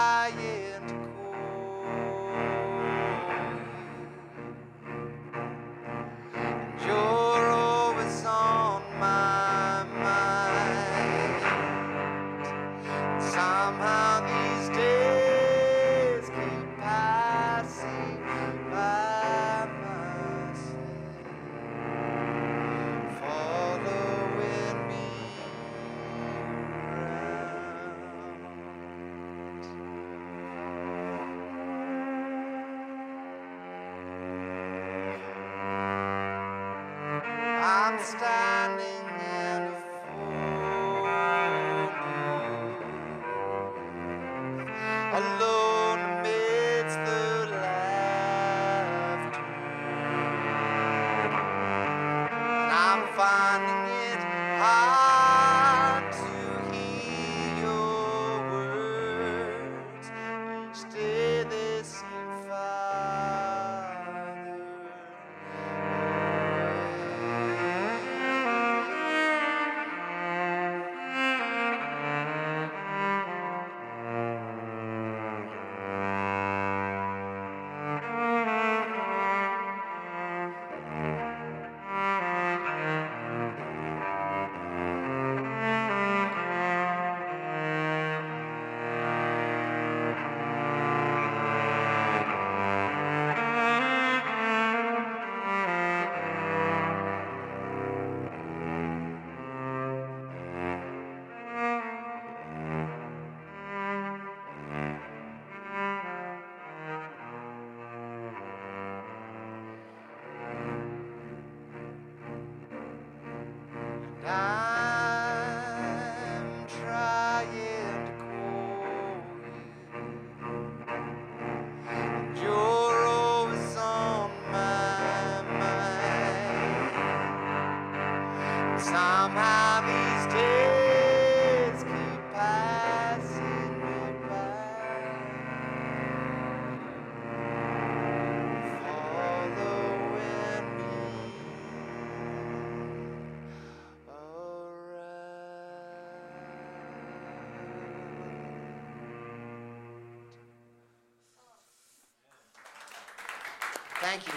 Thank 154.12 154.26
you. 154.26 154.34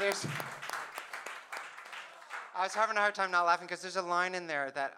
There's. 0.00 0.26
I 2.58 2.64
was 2.64 2.74
having 2.74 2.96
a 2.96 2.98
hard 2.98 3.14
time 3.14 3.30
not 3.30 3.46
laughing 3.46 3.68
because 3.68 3.82
there's 3.82 3.94
a 3.94 4.02
line 4.02 4.34
in 4.34 4.48
there 4.48 4.72
that 4.74 4.94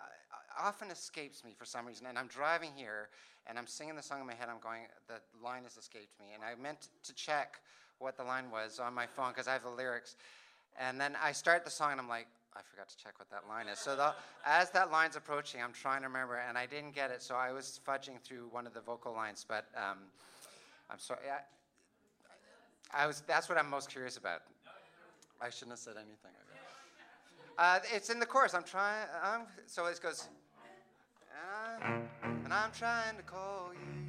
often 0.59 0.91
escapes 0.91 1.45
me 1.45 1.53
for 1.55 1.67
some 1.67 1.85
reason. 1.85 2.07
And 2.07 2.19
I'm 2.19 2.29
driving 2.29 2.71
here 2.75 3.11
and 3.47 3.59
I'm 3.59 3.67
singing 3.67 3.97
the 3.97 4.03
song 4.03 4.23
in 4.23 4.27
my 4.27 4.33
head. 4.33 4.49
I'm 4.51 4.61
going, 4.63 4.85
the 5.09 5.21
line 5.45 5.65
has 5.65 5.77
escaped 5.77 6.19
me. 6.19 6.29
And 6.33 6.43
I 6.43 6.55
meant 6.59 6.89
to 7.05 7.15
check 7.15 7.61
what 7.99 8.17
the 8.17 8.25
line 8.25 8.51
was 8.51 8.79
on 8.79 8.95
my 8.95 9.05
phone 9.05 9.29
because 9.29 9.47
I 9.47 9.53
have 9.53 9.65
the 9.65 9.69
lyrics. 9.69 10.17
And 10.81 10.99
then 10.99 11.19
I 11.23 11.33
start 11.33 11.67
the 11.67 11.71
song 11.71 11.93
and 11.93 12.01
I'm 12.01 12.09
like, 12.09 12.29
I 12.57 12.61
forgot 12.71 12.89
to 12.89 12.97
check 12.97 13.19
what 13.19 13.29
that 13.29 13.43
line 13.47 13.69
is. 13.69 13.79
So 13.79 13.95
the, 13.95 14.15
as 14.47 14.71
that 14.71 14.91
line's 14.91 15.17
approaching, 15.17 15.61
I'm 15.63 15.75
trying 15.75 16.01
to 16.01 16.09
remember, 16.09 16.37
and 16.37 16.57
I 16.57 16.65
didn't 16.65 16.95
get 16.95 17.11
it. 17.11 17.23
So 17.23 17.35
I 17.35 17.53
was 17.53 17.79
fudging 17.87 18.19
through 18.23 18.49
one 18.53 18.67
of 18.67 18.73
the 18.73 18.81
vocal 18.81 19.13
lines. 19.13 19.45
But 19.47 19.67
um, 19.77 19.99
I'm 20.89 20.99
sorry. 20.99 21.21
I, 21.31 21.41
I 22.97 23.07
was. 23.07 23.23
That's 23.27 23.49
what 23.49 23.59
I'm 23.59 23.69
most 23.69 23.91
curious 23.91 24.17
about. 24.17 24.41
I 25.41 25.51
shouldn't 25.51 25.73
have 25.73 25.79
said 25.79 25.97
anything. 25.97 26.33
Uh, 27.59 27.79
it's 27.95 28.11
in 28.11 28.19
the 28.19 28.27
chorus. 28.27 28.55
I'm 28.55 28.65
trying. 28.65 29.07
I'm, 29.23 29.43
so 29.67 29.87
it 29.87 30.01
goes. 30.03 30.29
And 31.31 31.85
I'm, 31.85 32.43
and 32.45 32.53
I'm 32.53 32.71
trying 32.73 33.17
to 33.17 33.23
call 33.23 33.73
you, 33.75 34.01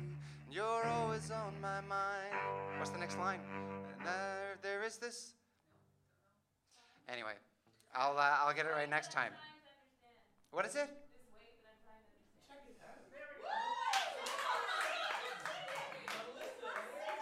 and 0.45 0.53
you're 0.53 0.85
always 0.85 1.29
on 1.31 1.53
my 1.61 1.81
mind. 1.81 2.33
What's 2.77 2.91
the 2.91 2.99
next 2.99 3.17
line? 3.17 3.39
And 3.97 4.07
there, 4.07 4.57
there 4.61 4.83
is 4.83 4.97
this. 4.97 5.33
Anyway, 7.09 7.33
I'll 7.93 8.17
uh, 8.17 8.37
I'll 8.41 8.53
get 8.53 8.65
it 8.65 8.71
right 8.71 8.89
next 8.89 9.11
time. 9.11 9.31
What 10.51 10.65
is 10.65 10.75
it? 10.75 10.89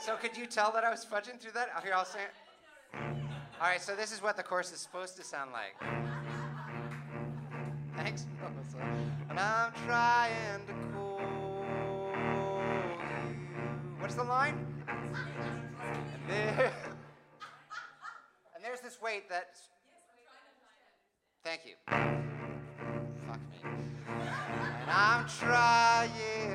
So 0.06 0.16
could 0.16 0.38
you 0.38 0.46
tell 0.46 0.72
that 0.74 0.84
I 0.84 0.92
was 0.92 1.04
fudging 1.04 1.40
through 1.40 1.54
that? 1.54 1.70
Here, 1.84 1.94
I'll 1.96 2.06
say 2.06 2.20
it. 2.20 2.30
All 3.60 3.68
right, 3.68 3.82
so 3.82 3.96
this 3.96 4.12
is 4.12 4.22
what 4.22 4.38
the 4.38 4.44
chorus 4.44 4.72
is 4.72 4.80
supposed 4.80 5.18
to 5.18 5.24
sound 5.24 5.50
like. 5.52 5.74
Thanks, 7.98 8.28
And 9.32 9.40
I'm 9.40 9.74
trying 9.88 10.64
to 10.68 10.74
call 10.94 11.20
you. 13.24 13.36
What's 13.98 14.14
the 14.14 14.24
line? 14.24 14.64
And, 14.88 16.30
there, 16.30 16.72
and 18.54 18.64
there's 18.64 18.82
this 18.82 19.02
weight 19.02 19.28
that. 19.30 19.56
Thank 21.44 21.62
you. 21.66 21.74
Fuck 21.88 23.40
me. 23.50 23.58
And 24.08 24.92
I'm 24.92 25.28
trying 25.28 26.55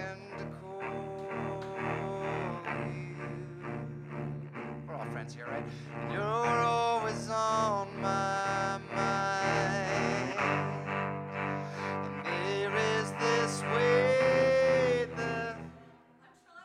to 15.17 15.57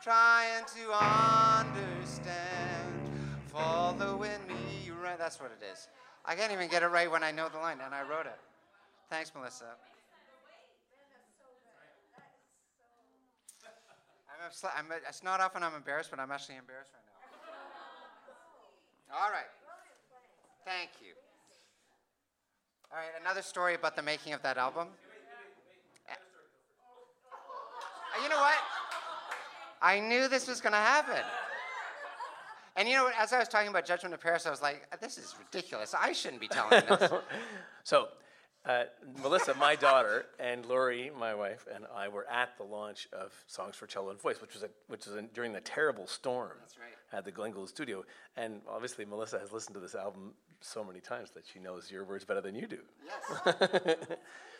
trying 0.02 0.64
to 0.64 0.92
understand. 1.62 2.92
Following 3.46 4.46
me 4.46 4.90
right. 5.06 5.18
That's 5.18 5.40
what 5.40 5.50
it 5.50 5.64
is. 5.72 5.88
I 6.24 6.34
can't 6.34 6.52
even 6.52 6.68
get 6.68 6.82
it 6.82 6.88
right 6.88 7.10
when 7.10 7.22
I 7.22 7.30
know 7.30 7.48
the 7.48 7.58
line, 7.58 7.78
and 7.84 7.94
I 7.94 8.02
wrote 8.02 8.26
it. 8.26 8.38
Thanks, 9.10 9.32
Melissa. 9.34 9.64
I'm, 14.28 14.90
I'm, 14.90 14.98
it's 15.08 15.22
not 15.22 15.40
often 15.40 15.62
I'm 15.62 15.74
embarrassed, 15.74 16.10
but 16.10 16.20
I'm 16.20 16.30
actually 16.30 16.56
embarrassed 16.56 16.92
right 16.94 17.02
now. 17.06 17.15
All 19.12 19.30
right. 19.30 19.50
Thank 20.64 20.90
you. 21.00 21.12
All 22.90 22.98
right, 22.98 23.10
another 23.20 23.42
story 23.42 23.74
about 23.74 23.96
the 23.96 24.02
making 24.02 24.32
of 24.32 24.42
that 24.42 24.56
album. 24.58 24.88
Uh, 26.08 26.14
You 28.22 28.28
know 28.28 28.36
what? 28.40 28.54
I 29.82 30.00
knew 30.00 30.28
this 30.28 30.48
was 30.48 30.60
going 30.60 30.72
to 30.72 30.78
happen. 30.78 31.22
And 32.76 32.88
you 32.88 32.94
know, 32.94 33.10
as 33.18 33.32
I 33.32 33.38
was 33.38 33.48
talking 33.48 33.68
about 33.68 33.86
Judgment 33.86 34.14
of 34.14 34.20
Paris, 34.20 34.46
I 34.46 34.50
was 34.50 34.60
like, 34.62 34.86
this 35.00 35.18
is 35.18 35.34
ridiculous. 35.38 35.94
I 35.94 36.12
shouldn't 36.12 36.40
be 36.40 36.48
telling 36.48 36.82
this. 36.86 37.10
So, 37.84 38.08
uh, 38.66 38.84
Melissa, 39.22 39.54
my 39.54 39.76
daughter, 39.76 40.26
and 40.38 40.66
Lori, 40.66 41.10
my 41.18 41.34
wife, 41.34 41.66
and 41.72 41.84
I 41.94 42.08
were 42.08 42.26
at 42.28 42.56
the 42.58 42.64
launch 42.64 43.08
of 43.12 43.32
Songs 43.46 43.76
for 43.76 43.86
Cello 43.86 44.10
and 44.10 44.20
Voice, 44.20 44.40
which 44.40 44.54
was 44.54 44.62
a, 44.64 44.70
which 44.88 45.06
was 45.06 45.14
a, 45.16 45.22
during 45.22 45.52
the 45.52 45.60
terrible 45.60 46.06
storm 46.06 46.58
right. 46.80 47.16
at 47.18 47.24
the 47.24 47.30
Glenn 47.30 47.52
Gould 47.52 47.68
studio. 47.68 48.04
And 48.36 48.60
obviously, 48.68 49.04
Melissa 49.04 49.38
has 49.38 49.52
listened 49.52 49.74
to 49.74 49.80
this 49.80 49.94
album 49.94 50.34
so 50.60 50.82
many 50.82 51.00
times 51.00 51.30
that 51.32 51.44
she 51.52 51.58
knows 51.60 51.90
your 51.90 52.04
words 52.04 52.24
better 52.24 52.40
than 52.40 52.54
you 52.54 52.66
do. 52.66 52.78
yes. 53.04 53.96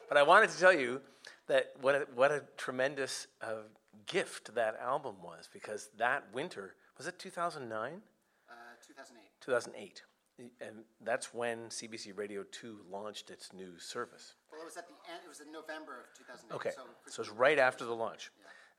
But 0.09 0.19
I 0.19 0.23
wanted 0.23 0.51
to 0.51 0.59
tell 0.59 0.73
you 0.73 1.01
that 1.49 1.73
what 1.81 1.95
a, 1.97 2.07
what 2.15 2.31
a 2.31 2.45
tremendous 2.57 3.27
uh, 3.43 3.63
gift 4.07 4.55
that 4.55 4.79
album 4.81 5.17
was 5.21 5.49
because 5.53 5.91
that 5.99 6.23
winter 6.33 6.75
was 6.97 7.09
it 7.09 7.19
2009, 7.19 8.03
Uh, 8.49 8.53
2008. 8.87 9.23
2008, 9.41 10.03
and 10.39 10.85
that's 11.03 11.33
when 11.33 11.69
CBC 11.69 12.17
Radio 12.17 12.45
2 12.51 12.81
launched 12.91 13.31
its 13.31 13.53
new 13.53 13.79
service. 13.79 14.35
Well, 14.53 14.61
it 14.61 14.65
was 14.65 14.77
at 14.77 14.87
the 14.87 14.95
end. 15.11 15.23
It 15.25 15.29
was 15.29 15.41
in 15.41 15.51
November 15.53 16.05
of 16.05 16.19
2008. 16.19 16.55
Okay, 16.57 16.71
So, 16.75 16.83
so 17.11 17.23
it's 17.23 17.33
right 17.33 17.59
after 17.59 17.85
the 17.85 17.95
launch. 17.95 18.31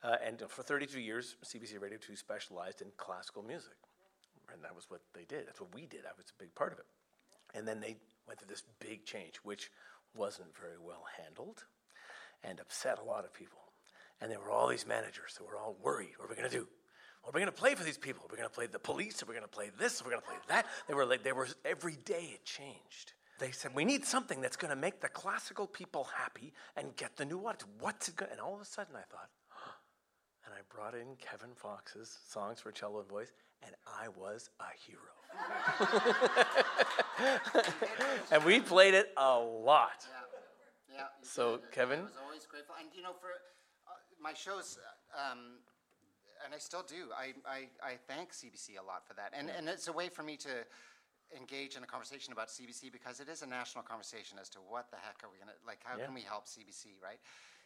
Uh, 0.03 0.15
and 0.23 0.43
for 0.47 0.61
32 0.61 0.99
years, 0.99 1.35
CBC 1.43 1.81
Radio 1.81 1.97
2 1.97 2.15
specialized 2.15 2.81
in 2.81 2.87
classical 2.97 3.41
music. 3.41 3.73
And 4.53 4.63
that 4.63 4.75
was 4.75 4.85
what 4.89 5.01
they 5.13 5.25
did. 5.25 5.47
That's 5.47 5.59
what 5.59 5.73
we 5.73 5.85
did. 5.87 6.01
I 6.05 6.13
was 6.15 6.27
a 6.29 6.41
big 6.41 6.53
part 6.55 6.71
of 6.73 6.79
it. 6.79 6.85
And 7.55 7.67
then 7.67 7.79
they 7.79 7.97
went 8.27 8.39
through 8.39 8.49
this 8.49 8.63
big 8.79 9.05
change, 9.05 9.37
which 9.43 9.71
wasn't 10.15 10.55
very 10.55 10.77
well 10.79 11.05
handled 11.17 11.65
and 12.43 12.59
upset 12.59 12.99
a 12.99 13.03
lot 13.03 13.25
of 13.25 13.33
people. 13.33 13.59
And 14.21 14.31
there 14.31 14.39
were 14.39 14.51
all 14.51 14.67
these 14.67 14.87
managers 14.87 15.35
that 15.37 15.45
were 15.45 15.57
all 15.57 15.75
worried 15.81 16.13
what 16.17 16.25
are 16.25 16.29
we 16.29 16.35
going 16.35 16.49
to 16.49 16.55
do? 16.55 16.67
Are 17.27 17.31
we 17.33 17.41
going 17.41 17.51
to 17.51 17.59
play 17.59 17.75
for 17.75 17.83
these 17.83 17.97
people? 17.97 18.23
Are 18.23 18.31
we 18.31 18.37
going 18.37 18.47
to 18.47 18.55
play 18.55 18.67
the 18.67 18.79
police? 18.79 19.21
Are 19.21 19.25
we 19.25 19.33
going 19.33 19.43
to 19.43 19.49
play 19.49 19.69
this? 19.77 20.01
Are 20.01 20.05
we 20.05 20.11
going 20.11 20.21
to 20.21 20.27
play 20.27 20.37
that? 20.47 20.65
They 20.87 20.93
were 20.93 21.05
like, 21.05 21.23
they 21.23 21.33
were, 21.33 21.49
every 21.65 21.97
day 22.05 22.31
it 22.33 22.45
changed. 22.45 23.13
They 23.39 23.51
said, 23.51 23.75
we 23.75 23.83
need 23.83 24.05
something 24.05 24.39
that's 24.39 24.55
going 24.55 24.69
to 24.69 24.77
make 24.77 25.01
the 25.01 25.09
classical 25.09 25.67
people 25.67 26.07
happy 26.17 26.53
and 26.77 26.95
get 26.95 27.17
the 27.17 27.25
new 27.25 27.39
audience. 27.39 27.65
What's 27.81 28.07
it 28.07 28.15
going 28.15 28.31
And 28.31 28.39
all 28.39 28.55
of 28.55 28.61
a 28.61 28.65
sudden 28.65 28.95
I 28.95 29.03
thought, 29.11 29.29
and 30.45 30.53
I 30.55 30.59
brought 30.73 30.95
in 30.95 31.17
Kevin 31.19 31.53
Fox's 31.53 32.17
songs 32.29 32.61
for 32.61 32.71
cello 32.71 33.01
and 33.01 33.09
voice, 33.09 33.33
and 33.61 33.75
I 33.85 34.07
was 34.07 34.49
a 34.61 34.71
hero. 34.87 35.01
and 38.31 38.43
we 38.45 38.61
played 38.61 38.93
it 38.93 39.11
a 39.17 39.37
lot. 39.37 40.07
Yeah. 40.89 40.95
Yeah. 40.95 41.03
So. 41.21 41.59
Kevin? 41.73 41.99
I 41.99 42.03
was 42.03 42.11
always 42.25 42.45
grateful. 42.45 42.75
And, 42.79 42.87
you 42.95 43.03
know, 43.03 43.11
for 43.19 43.27
uh, 43.85 43.91
my 44.23 44.33
shows, 44.33 44.79
uh, 45.13 45.31
um, 45.31 45.59
and 46.43 46.53
I 46.53 46.57
still 46.57 46.83
do, 46.87 47.09
I, 47.15 47.33
I, 47.47 47.67
I 47.81 47.93
thank 48.07 48.31
CBC 48.33 48.79
a 48.79 48.85
lot 48.85 49.05
for 49.07 49.13
that. 49.15 49.33
And, 49.37 49.49
and 49.49 49.67
it's 49.69 49.87
a 49.87 49.93
way 49.93 50.09
for 50.09 50.23
me 50.23 50.37
to 50.37 50.49
engage 51.35 51.75
in 51.75 51.83
a 51.83 51.87
conversation 51.87 52.31
about 52.31 52.47
CBC 52.47 52.91
because 52.91 53.19
it 53.19 53.27
is 53.27 53.41
a 53.41 53.47
national 53.47 53.83
conversation 53.83 54.37
as 54.39 54.49
to 54.49 54.59
what 54.59 54.89
the 54.91 54.97
heck 54.97 55.23
are 55.23 55.29
we 55.31 55.37
going 55.37 55.49
to, 55.49 55.59
like, 55.65 55.79
how 55.83 55.97
Yeah. 55.97 56.05
can 56.05 56.13
we 56.13 56.21
help 56.21 56.45
CBC, 56.47 56.95
right? 57.03 57.19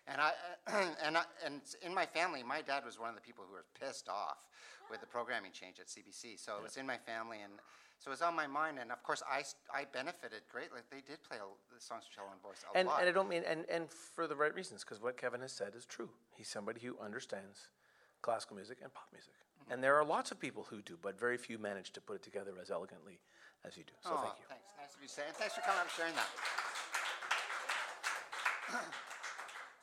And 0.08 0.20
I, 0.20 0.34
and 1.06 1.18
I, 1.18 1.24
and 1.46 1.62
in 1.82 1.94
my 1.94 2.06
family, 2.06 2.42
my 2.44 2.62
dad 2.62 2.84
was 2.86 3.00
one 3.00 3.10
of 3.10 3.16
the 3.16 3.22
people 3.22 3.46
who 3.46 3.54
were 3.54 3.66
pissed 3.80 4.10
off 4.10 4.38
with 4.90 5.00
the 5.00 5.08
programming 5.08 5.52
change 5.52 5.80
at 5.80 5.88
CBC. 5.88 6.40
So 6.40 6.58
it 6.58 6.64
was 6.64 6.78
in 6.78 6.88
my 6.88 6.98
family, 6.98 7.38
and 7.44 7.54
so 8.00 8.10
it 8.10 8.14
was 8.18 8.24
on 8.24 8.36
my 8.36 8.48
mind. 8.48 8.80
And 8.82 8.92
of 8.92 9.04
course, 9.04 9.22
I, 9.30 9.44
I 9.72 9.86
benefited 9.86 10.42
greatly. 10.52 10.82
They 10.90 11.02
did 11.02 11.22
play 11.24 11.38
a, 11.38 11.46
the 11.74 11.80
songs 11.80 12.06
for 12.10 12.16
cello 12.16 12.28
and 12.34 12.42
voice 12.42 12.66
a 12.74 12.78
And, 12.78 12.88
lot. 12.88 13.00
and 13.02 13.10
I 13.10 13.12
don't 13.12 13.30
mean, 13.30 13.44
and, 13.48 13.64
and 13.70 13.90
for 13.92 14.26
the 14.26 14.36
right 14.36 14.54
reasons, 14.56 14.84
because 14.84 15.00
what 15.02 15.18
Kevin 15.18 15.42
has 15.42 15.52
said 15.52 15.76
is 15.76 15.86
true. 15.86 16.10
He's 16.36 16.50
somebody 16.50 16.82
who 16.82 16.98
understands 17.00 17.70
classical 18.22 18.56
music 18.56 18.78
and 18.84 18.94
pop 18.94 19.08
music. 19.12 19.34
Mm-hmm. 19.34 19.74
And 19.74 19.84
there 19.84 19.96
are 19.96 20.06
lots 20.06 20.32
of 20.32 20.40
people 20.40 20.66
who 20.70 20.82
do, 20.82 20.98
but 21.02 21.20
very 21.20 21.38
few 21.38 21.58
manage 21.58 21.92
to 21.94 22.02
put 22.02 22.16
it 22.18 22.24
together 22.24 22.54
as 22.62 22.72
elegantly 22.72 23.20
as 23.66 23.78
you 23.78 23.84
do. 23.84 23.94
So 24.02 24.12
Aw, 24.12 24.22
thank 24.22 24.40
you. 24.40 24.46
Thanks. 24.50 24.66
Nice 24.80 24.96
of 24.96 25.02
you 25.02 25.08
to 25.08 25.14
say. 25.14 25.24
And 25.28 25.36
thanks 25.36 25.56
for 25.56 25.62
coming 25.62 25.80
out 25.80 25.86
and 25.86 25.92
sharing 25.96 26.16
that. 26.16 26.30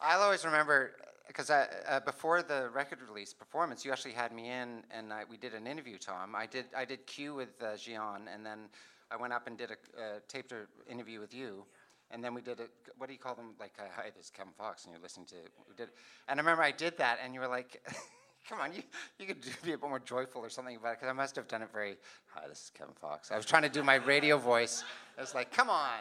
I'll 0.00 0.22
always 0.22 0.44
remember 0.44 0.92
because 1.26 1.50
uh, 1.50 2.00
before 2.04 2.42
the 2.42 2.70
record 2.72 2.98
release 3.06 3.34
performance, 3.34 3.84
you 3.84 3.92
actually 3.92 4.14
had 4.14 4.32
me 4.32 4.48
in, 4.50 4.82
and 4.90 5.12
I, 5.12 5.24
we 5.28 5.36
did 5.36 5.54
an 5.54 5.66
interview, 5.66 5.98
Tom. 5.98 6.34
I 6.34 6.46
did 6.46 6.66
I 6.76 6.84
did 6.84 7.06
Q 7.06 7.34
with 7.34 7.50
uh, 7.60 7.74
Jian, 7.74 8.22
and 8.32 8.44
then 8.44 8.70
I 9.10 9.16
went 9.16 9.32
up 9.32 9.46
and 9.46 9.56
did 9.56 9.70
a 9.70 9.74
uh, 10.00 10.18
taped 10.26 10.52
interview 10.90 11.20
with 11.20 11.34
you, 11.34 11.64
and 12.10 12.24
then 12.24 12.32
we 12.34 12.40
did 12.40 12.60
a 12.60 12.64
what 12.96 13.08
do 13.08 13.12
you 13.12 13.18
call 13.18 13.34
them? 13.34 13.54
Like, 13.60 13.72
uh, 13.78 13.82
hi, 13.94 14.10
this 14.16 14.26
is 14.26 14.30
Kevin 14.30 14.52
Fox, 14.56 14.84
and 14.84 14.92
you're 14.92 15.02
listening 15.02 15.26
to 15.26 15.36
we 15.68 15.74
did, 15.76 15.90
and 16.28 16.40
I 16.40 16.42
remember 16.42 16.62
I 16.62 16.72
did 16.72 16.96
that, 16.98 17.18
and 17.22 17.34
you 17.34 17.40
were 17.40 17.48
like. 17.48 17.80
Come 18.48 18.60
on, 18.60 18.72
you, 18.72 18.82
you 19.18 19.26
could 19.26 19.42
be 19.64 19.72
a 19.72 19.78
bit 19.78 19.88
more 19.88 19.98
joyful 19.98 20.40
or 20.40 20.48
something 20.48 20.76
about 20.76 20.92
it, 20.92 21.00
because 21.00 21.10
I 21.10 21.12
must 21.12 21.36
have 21.36 21.48
done 21.48 21.62
it 21.62 21.68
very, 21.72 21.96
hi, 22.28 22.48
this 22.48 22.64
is 22.64 22.72
Kevin 22.76 22.94
Fox. 23.00 23.30
I 23.30 23.36
was 23.36 23.44
trying 23.44 23.62
to 23.62 23.68
do 23.68 23.82
my 23.82 23.96
radio 23.96 24.38
voice. 24.38 24.84
I 25.16 25.20
was 25.20 25.34
like, 25.34 25.52
come 25.52 25.68
on. 25.68 26.00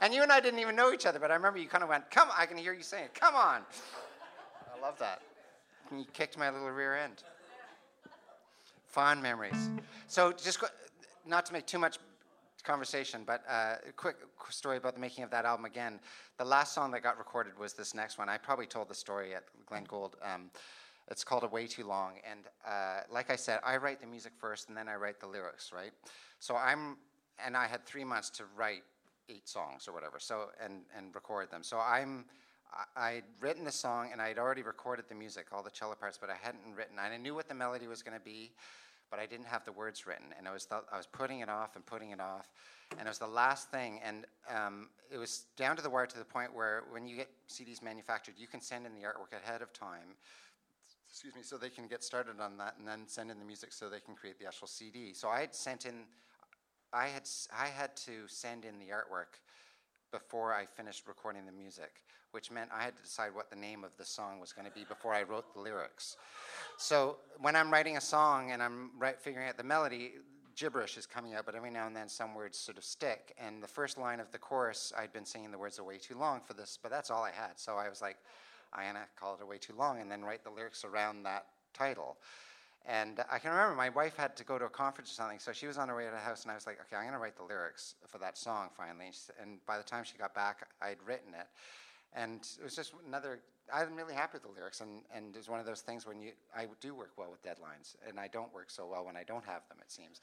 And 0.00 0.14
you 0.14 0.22
and 0.22 0.30
I 0.30 0.40
didn't 0.40 0.60
even 0.60 0.76
know 0.76 0.92
each 0.92 1.06
other, 1.06 1.18
but 1.18 1.30
I 1.30 1.34
remember 1.34 1.58
you 1.58 1.68
kind 1.68 1.82
of 1.82 1.90
went, 1.90 2.08
come 2.10 2.28
I 2.36 2.46
can 2.46 2.56
hear 2.56 2.72
you 2.72 2.82
saying, 2.82 3.08
come 3.14 3.34
on. 3.34 3.62
I 4.74 4.80
love 4.80 4.98
that. 5.00 5.22
And 5.90 5.98
you 5.98 6.06
kicked 6.12 6.38
my 6.38 6.50
little 6.50 6.70
rear 6.70 6.96
end. 6.96 7.24
Fond 8.86 9.22
memories. 9.22 9.70
So 10.06 10.32
just 10.32 10.62
not 11.26 11.46
to 11.46 11.52
make 11.52 11.66
too 11.66 11.78
much 11.78 11.98
conversation, 12.62 13.22
but 13.26 13.42
uh, 13.48 13.74
a 13.88 13.92
quick 13.92 14.16
story 14.50 14.76
about 14.76 14.94
the 14.94 15.00
making 15.00 15.24
of 15.24 15.30
that 15.30 15.44
album 15.44 15.64
again. 15.64 15.98
The 16.38 16.44
last 16.44 16.74
song 16.74 16.92
that 16.92 17.02
got 17.02 17.18
recorded 17.18 17.58
was 17.58 17.72
this 17.72 17.94
next 17.94 18.18
one. 18.18 18.28
I 18.28 18.38
probably 18.38 18.66
told 18.66 18.88
the 18.88 18.94
story 18.94 19.34
at 19.34 19.44
Glenn 19.66 19.84
Gould. 19.84 20.16
Um, 20.22 20.50
it's 21.08 21.24
called 21.24 21.42
A 21.44 21.48
Way 21.48 21.66
Too 21.66 21.86
Long. 21.86 22.14
And 22.28 22.40
uh, 22.66 23.00
like 23.10 23.30
I 23.30 23.36
said, 23.36 23.60
I 23.64 23.76
write 23.76 24.00
the 24.00 24.06
music 24.06 24.32
first 24.38 24.68
and 24.68 24.76
then 24.76 24.88
I 24.88 24.96
write 24.96 25.20
the 25.20 25.26
lyrics, 25.26 25.72
right? 25.72 25.92
So 26.38 26.56
I'm, 26.56 26.96
and 27.44 27.56
I 27.56 27.66
had 27.66 27.84
three 27.84 28.04
months 28.04 28.30
to 28.30 28.44
write 28.56 28.82
eight 29.28 29.48
songs 29.48 29.88
or 29.88 29.92
whatever, 29.92 30.18
so, 30.18 30.46
and, 30.62 30.82
and 30.96 31.14
record 31.14 31.50
them. 31.50 31.62
So 31.62 31.78
I'm, 31.78 32.24
I'd 32.96 33.24
written 33.40 33.64
the 33.64 33.72
song 33.72 34.10
and 34.12 34.20
I'd 34.20 34.38
already 34.38 34.62
recorded 34.62 35.06
the 35.08 35.14
music, 35.14 35.46
all 35.52 35.62
the 35.62 35.70
cello 35.70 35.94
parts, 35.94 36.18
but 36.18 36.30
I 36.30 36.36
hadn't 36.40 36.74
written. 36.74 36.98
And 37.02 37.12
I 37.12 37.16
knew 37.16 37.34
what 37.34 37.48
the 37.48 37.54
melody 37.54 37.86
was 37.86 38.02
going 38.02 38.16
to 38.16 38.24
be, 38.24 38.52
but 39.12 39.20
I 39.20 39.26
didn't 39.26 39.46
have 39.46 39.64
the 39.64 39.72
words 39.72 40.06
written. 40.06 40.26
And 40.38 40.48
I 40.48 40.52
was 40.52 40.64
th- 40.64 40.80
I 40.90 40.96
was 40.96 41.06
putting 41.06 41.40
it 41.40 41.50
off 41.50 41.76
and 41.76 41.84
putting 41.84 42.10
it 42.10 42.20
off, 42.20 42.48
and 42.98 43.06
it 43.06 43.08
was 43.08 43.18
the 43.18 43.26
last 43.26 43.70
thing. 43.70 44.00
And 44.02 44.24
um, 44.48 44.88
it 45.12 45.18
was 45.18 45.44
down 45.56 45.76
to 45.76 45.82
the 45.82 45.90
wire 45.90 46.06
to 46.06 46.18
the 46.18 46.24
point 46.24 46.54
where 46.54 46.84
when 46.90 47.06
you 47.06 47.16
get 47.16 47.28
CDs 47.46 47.82
manufactured, 47.82 48.34
you 48.38 48.46
can 48.46 48.62
send 48.62 48.86
in 48.86 48.94
the 48.94 49.02
artwork 49.02 49.36
ahead 49.36 49.60
of 49.60 49.72
time. 49.74 50.16
Excuse 51.12 51.34
me, 51.34 51.42
so 51.42 51.58
they 51.58 51.68
can 51.68 51.88
get 51.88 52.02
started 52.02 52.40
on 52.40 52.56
that, 52.56 52.76
and 52.78 52.88
then 52.88 53.00
send 53.06 53.30
in 53.30 53.38
the 53.38 53.44
music 53.44 53.70
so 53.70 53.90
they 53.90 54.00
can 54.00 54.14
create 54.14 54.38
the 54.38 54.46
actual 54.46 54.66
CD. 54.66 55.12
So 55.12 55.28
I 55.28 55.40
had 55.40 55.54
sent 55.54 55.84
in, 55.84 56.04
I 56.90 57.08
had 57.08 57.28
I 57.54 57.66
had 57.66 57.94
to 58.06 58.26
send 58.28 58.64
in 58.64 58.78
the 58.78 58.86
artwork 58.86 59.38
before 60.10 60.54
I 60.54 60.64
finished 60.64 61.06
recording 61.06 61.44
the 61.44 61.52
music, 61.52 62.02
which 62.30 62.50
meant 62.50 62.70
I 62.74 62.82
had 62.82 62.96
to 62.96 63.02
decide 63.02 63.34
what 63.34 63.50
the 63.50 63.56
name 63.56 63.84
of 63.84 63.90
the 63.98 64.06
song 64.06 64.40
was 64.40 64.54
going 64.54 64.66
to 64.66 64.72
be 64.72 64.84
before 64.84 65.12
I 65.12 65.24
wrote 65.24 65.52
the 65.52 65.60
lyrics. 65.60 66.16
So 66.78 67.18
when 67.42 67.56
I'm 67.56 67.70
writing 67.70 67.98
a 67.98 68.00
song 68.00 68.50
and 68.50 68.62
I'm 68.62 68.92
right, 68.98 69.20
figuring 69.20 69.50
out 69.50 69.58
the 69.58 69.64
melody, 69.64 70.12
gibberish 70.56 70.96
is 70.96 71.04
coming 71.04 71.34
out, 71.34 71.44
but 71.44 71.54
every 71.54 71.70
now 71.70 71.86
and 71.86 71.94
then 71.94 72.08
some 72.08 72.34
words 72.34 72.56
sort 72.56 72.78
of 72.78 72.84
stick. 72.84 73.34
And 73.36 73.62
the 73.62 73.68
first 73.68 73.98
line 73.98 74.18
of 74.18 74.32
the 74.32 74.38
chorus, 74.38 74.94
I'd 74.96 75.12
been 75.12 75.26
singing 75.26 75.50
the 75.50 75.58
words 75.58 75.78
way 75.78 75.98
too 75.98 76.16
long 76.16 76.40
for 76.40 76.54
this, 76.54 76.78
but 76.82 76.90
that's 76.90 77.10
all 77.10 77.22
I 77.22 77.32
had. 77.32 77.60
So 77.60 77.76
I 77.76 77.90
was 77.90 78.00
like, 78.00 78.16
I'm 78.72 78.94
gonna 78.94 79.06
call 79.16 79.36
it 79.40 79.46
way 79.46 79.58
too 79.58 79.74
long, 79.76 80.00
and 80.00 80.10
then 80.10 80.22
write 80.22 80.44
the 80.44 80.50
lyrics 80.50 80.84
around 80.84 81.24
that 81.24 81.46
title. 81.74 82.16
And 82.84 83.20
I 83.30 83.38
can 83.38 83.52
remember 83.52 83.76
my 83.76 83.90
wife 83.90 84.16
had 84.16 84.36
to 84.36 84.44
go 84.44 84.58
to 84.58 84.64
a 84.64 84.68
conference 84.68 85.10
or 85.12 85.14
something, 85.14 85.38
so 85.38 85.52
she 85.52 85.66
was 85.66 85.78
on 85.78 85.88
her 85.88 85.96
way 85.96 86.04
to 86.04 86.10
the 86.10 86.16
house, 86.16 86.42
and 86.42 86.50
I 86.50 86.54
was 86.54 86.66
like, 86.66 86.80
okay, 86.80 86.96
I'm 86.96 87.02
going 87.02 87.12
to 87.12 87.20
write 87.20 87.36
the 87.36 87.44
lyrics 87.44 87.94
for 88.08 88.18
that 88.18 88.36
song 88.36 88.70
finally. 88.76 89.06
And, 89.06 89.16
and 89.40 89.66
by 89.66 89.78
the 89.78 89.84
time 89.84 90.02
she 90.02 90.18
got 90.18 90.34
back, 90.34 90.66
I'd 90.80 90.96
written 91.06 91.32
it. 91.32 91.46
And 92.14 92.40
it 92.58 92.64
was 92.64 92.74
just 92.74 92.92
another, 93.06 93.38
I'm 93.72 93.94
really 93.94 94.14
happy 94.14 94.32
with 94.34 94.42
the 94.42 94.48
lyrics, 94.48 94.80
and, 94.80 95.02
and 95.14 95.36
it's 95.36 95.48
one 95.48 95.60
of 95.60 95.66
those 95.66 95.80
things 95.80 96.06
when 96.06 96.20
you, 96.20 96.32
I 96.56 96.66
do 96.80 96.92
work 96.94 97.12
well 97.16 97.30
with 97.30 97.42
deadlines, 97.42 97.94
and 98.06 98.18
I 98.18 98.26
don't 98.26 98.52
work 98.52 98.68
so 98.70 98.86
well 98.86 99.04
when 99.04 99.16
I 99.16 99.22
don't 99.22 99.44
have 99.44 99.62
them, 99.68 99.78
it 99.80 99.90
seems. 99.90 100.20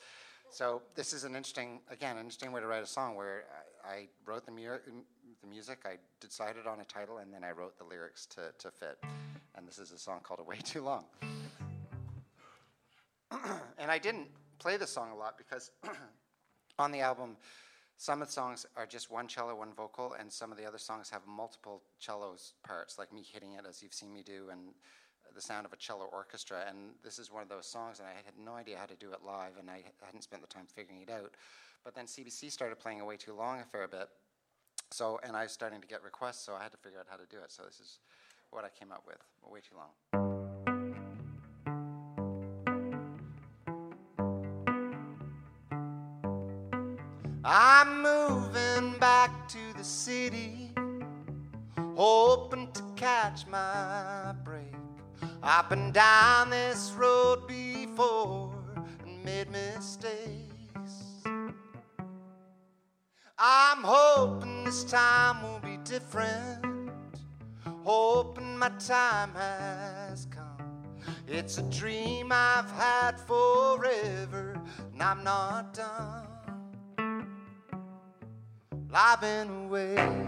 So 0.51 0.81
this 0.95 1.13
is 1.13 1.23
an 1.23 1.35
interesting, 1.35 1.79
again, 1.89 2.17
an 2.17 2.23
interesting 2.23 2.51
way 2.51 2.59
to 2.59 2.67
write 2.67 2.83
a 2.83 2.87
song 2.87 3.15
where 3.15 3.45
I, 3.85 3.89
I 3.89 4.07
wrote 4.25 4.45
the, 4.45 4.51
mu- 4.51 4.79
the 5.41 5.47
music, 5.47 5.79
I 5.85 5.95
decided 6.19 6.67
on 6.67 6.79
a 6.81 6.85
title, 6.85 7.17
and 7.17 7.33
then 7.33 7.43
I 7.43 7.51
wrote 7.51 7.77
the 7.77 7.83
lyrics 7.83 8.25
to, 8.27 8.51
to 8.57 8.71
fit. 8.71 8.97
And 9.55 9.67
this 9.67 9.79
is 9.79 9.91
a 9.91 9.97
song 9.97 10.19
called 10.23 10.39
A 10.39 10.43
Way 10.43 10.57
Too 10.63 10.81
Long 10.81 11.05
and 13.77 13.91
I 13.91 13.99
didn't 13.99 14.27
play 14.57 14.77
the 14.77 14.87
song 14.87 15.11
a 15.11 15.15
lot 15.15 15.37
because 15.37 15.71
on 16.79 16.91
the 16.91 16.99
album, 16.99 17.37
some 17.97 18.21
of 18.21 18.27
the 18.27 18.33
songs 18.33 18.65
are 18.77 18.85
just 18.85 19.11
one 19.11 19.27
cello, 19.27 19.55
one 19.55 19.73
vocal, 19.73 20.15
and 20.19 20.31
some 20.31 20.51
of 20.51 20.57
the 20.57 20.65
other 20.65 20.77
songs 20.77 21.09
have 21.09 21.21
multiple 21.27 21.83
cellos 21.99 22.53
parts, 22.63 22.97
like 22.97 23.11
me 23.11 23.23
hitting 23.29 23.53
it 23.53 23.65
as 23.67 23.83
you've 23.83 23.93
seen 23.93 24.13
me 24.13 24.23
do, 24.23 24.47
and 24.51 24.61
the 25.35 25.41
sound 25.41 25.65
of 25.65 25.73
a 25.73 25.75
cello 25.75 26.05
orchestra. 26.11 26.63
And 26.67 26.91
this 27.03 27.19
is 27.19 27.31
one 27.31 27.43
of 27.43 27.49
those 27.49 27.67
songs, 27.67 27.99
and 27.99 28.07
I 28.07 28.13
had 28.25 28.37
no 28.43 28.53
idea 28.53 28.77
how 28.77 28.85
to 28.85 28.95
do 28.95 29.11
it 29.11 29.19
live, 29.25 29.57
and 29.59 29.69
I 29.69 29.83
hadn't 30.03 30.23
spent 30.23 30.41
the 30.41 30.47
time 30.47 30.65
figuring 30.73 31.01
it 31.01 31.11
out. 31.11 31.33
But 31.83 31.93
then 31.93 32.05
CBC 32.05 32.51
started 32.51 32.79
playing 32.79 33.01
Away 33.01 33.17
Too 33.17 33.33
Long 33.33 33.59
a 33.59 33.65
fair 33.65 33.87
bit, 33.87 34.09
so 34.91 35.19
and 35.23 35.35
I 35.35 35.43
was 35.43 35.51
starting 35.51 35.81
to 35.81 35.87
get 35.87 36.03
requests, 36.03 36.43
so 36.43 36.53
I 36.53 36.63
had 36.63 36.71
to 36.71 36.77
figure 36.77 36.99
out 36.99 37.07
how 37.09 37.17
to 37.17 37.25
do 37.29 37.37
it. 37.37 37.51
So 37.51 37.63
this 37.63 37.79
is 37.79 37.99
what 38.51 38.63
I 38.65 38.69
came 38.69 38.91
up 38.91 39.03
with, 39.05 39.17
Way 39.49 39.59
Too 39.61 39.75
Long. 39.75 39.89
I'm 47.43 48.03
moving 48.03 48.99
back 48.99 49.47
to 49.49 49.73
the 49.77 49.83
city, 49.83 50.71
hoping 51.95 52.71
to 52.73 52.83
catch 52.95 53.47
my 53.47 54.33
break. 54.43 54.73
Up 55.41 55.71
and 55.71 55.93
down 55.93 56.49
this 56.49 56.93
road 56.97 57.47
before 57.47 58.53
and 59.05 59.23
made 59.23 59.49
mistakes. 59.51 61.23
I'm 63.37 63.83
hoping 63.83 64.58
this 64.69 64.83
time 64.83 65.41
will 65.41 65.59
be 65.61 65.77
different, 65.77 66.91
hoping 67.83 68.55
my 68.55 68.69
time 68.77 69.33
has 69.33 70.27
come. 70.27 70.45
It's 71.27 71.57
a 71.57 71.63
dream 71.63 72.27
I've 72.31 72.69
had 72.69 73.19
forever, 73.19 74.61
and 74.93 75.01
I'm 75.01 75.23
not 75.23 75.73
done. 75.73 76.27
Well, 78.71 78.93
I've 78.93 79.21
been 79.21 79.49
away 79.65 80.27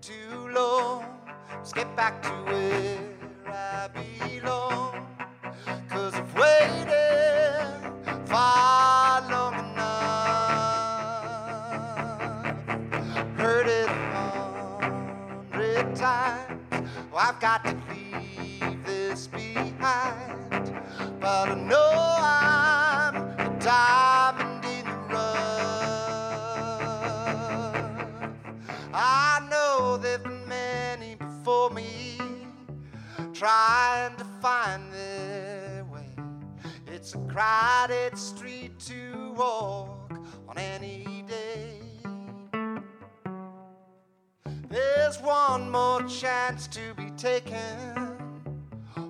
too 0.00 0.48
long. 0.52 1.04
Let's 1.54 1.72
get 1.72 1.94
back 1.94 2.20
to 2.22 2.30
where 2.50 2.98
I 3.46 3.88
belong. 3.94 5.06
Cause 5.88 6.14
I've 6.14 6.34
waited 6.34 6.95
I've 17.28 17.40
got 17.40 17.64
to 17.64 17.76
leave 17.90 18.84
this 18.84 19.26
behind. 19.26 20.72
But 21.18 21.48
I 21.48 21.54
know 21.54 21.90
I'm 22.20 23.16
a 23.16 23.58
diamond 23.58 24.64
in 24.64 24.84
the 24.84 24.92
rough. 25.12 25.26
I 28.94 29.44
know 29.50 29.96
there've 29.96 30.22
been 30.22 30.46
many 30.46 31.16
before 31.16 31.70
me 31.70 32.16
trying 33.34 34.14
to 34.18 34.24
find 34.40 34.92
their 34.92 35.84
way. 35.92 36.14
It's 36.86 37.16
a 37.16 37.18
crowded 37.26 38.16
street 38.16 38.78
to 38.86 39.34
walk 39.36 40.12
on 40.48 40.58
any 40.58 41.24
day. 41.26 41.65
There's 44.68 45.20
one 45.22 45.70
more 45.70 46.02
chance 46.02 46.66
to 46.68 46.92
be 46.94 47.10
taken, 47.10 47.94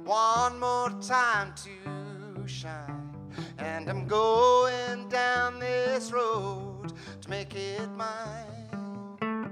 one 0.05 0.61
more 0.61 0.90
time 1.01 1.55
to 1.64 2.47
shine. 2.47 3.14
And 3.59 3.88
I'm 3.88 4.07
going 4.07 5.09
down 5.09 5.59
this 5.59 6.12
road 6.12 6.92
to 7.23 7.31
make 7.31 7.55
it 7.55 7.88
mine. 7.92 9.51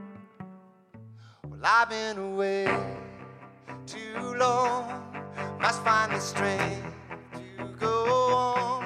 Well, 1.48 1.60
I've 1.62 1.88
been 1.88 2.18
away 2.18 2.66
too 3.86 4.34
long, 4.36 5.02
must 5.58 5.82
find 5.82 6.12
the 6.12 6.20
strength 6.20 6.94
to 7.32 7.66
go 7.78 8.34
on. 8.34 8.83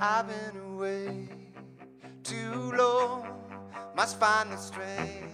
I've 0.00 0.28
been 0.28 0.60
away 0.74 1.28
too 2.22 2.72
long, 2.76 3.26
must 3.96 4.20
find 4.20 4.52
the 4.52 4.56
strength 4.56 5.28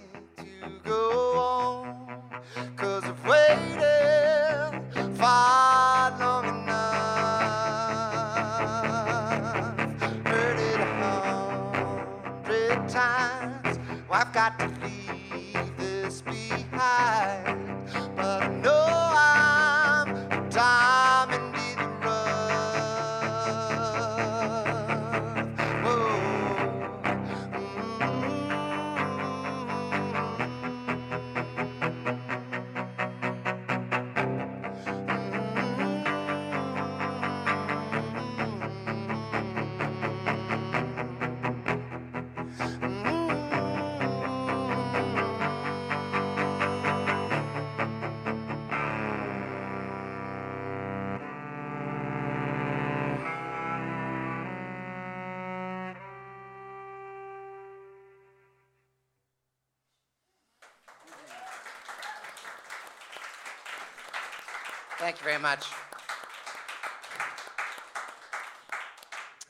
Thank 65.05 65.19
you 65.19 65.25
very 65.25 65.39
much. 65.39 65.67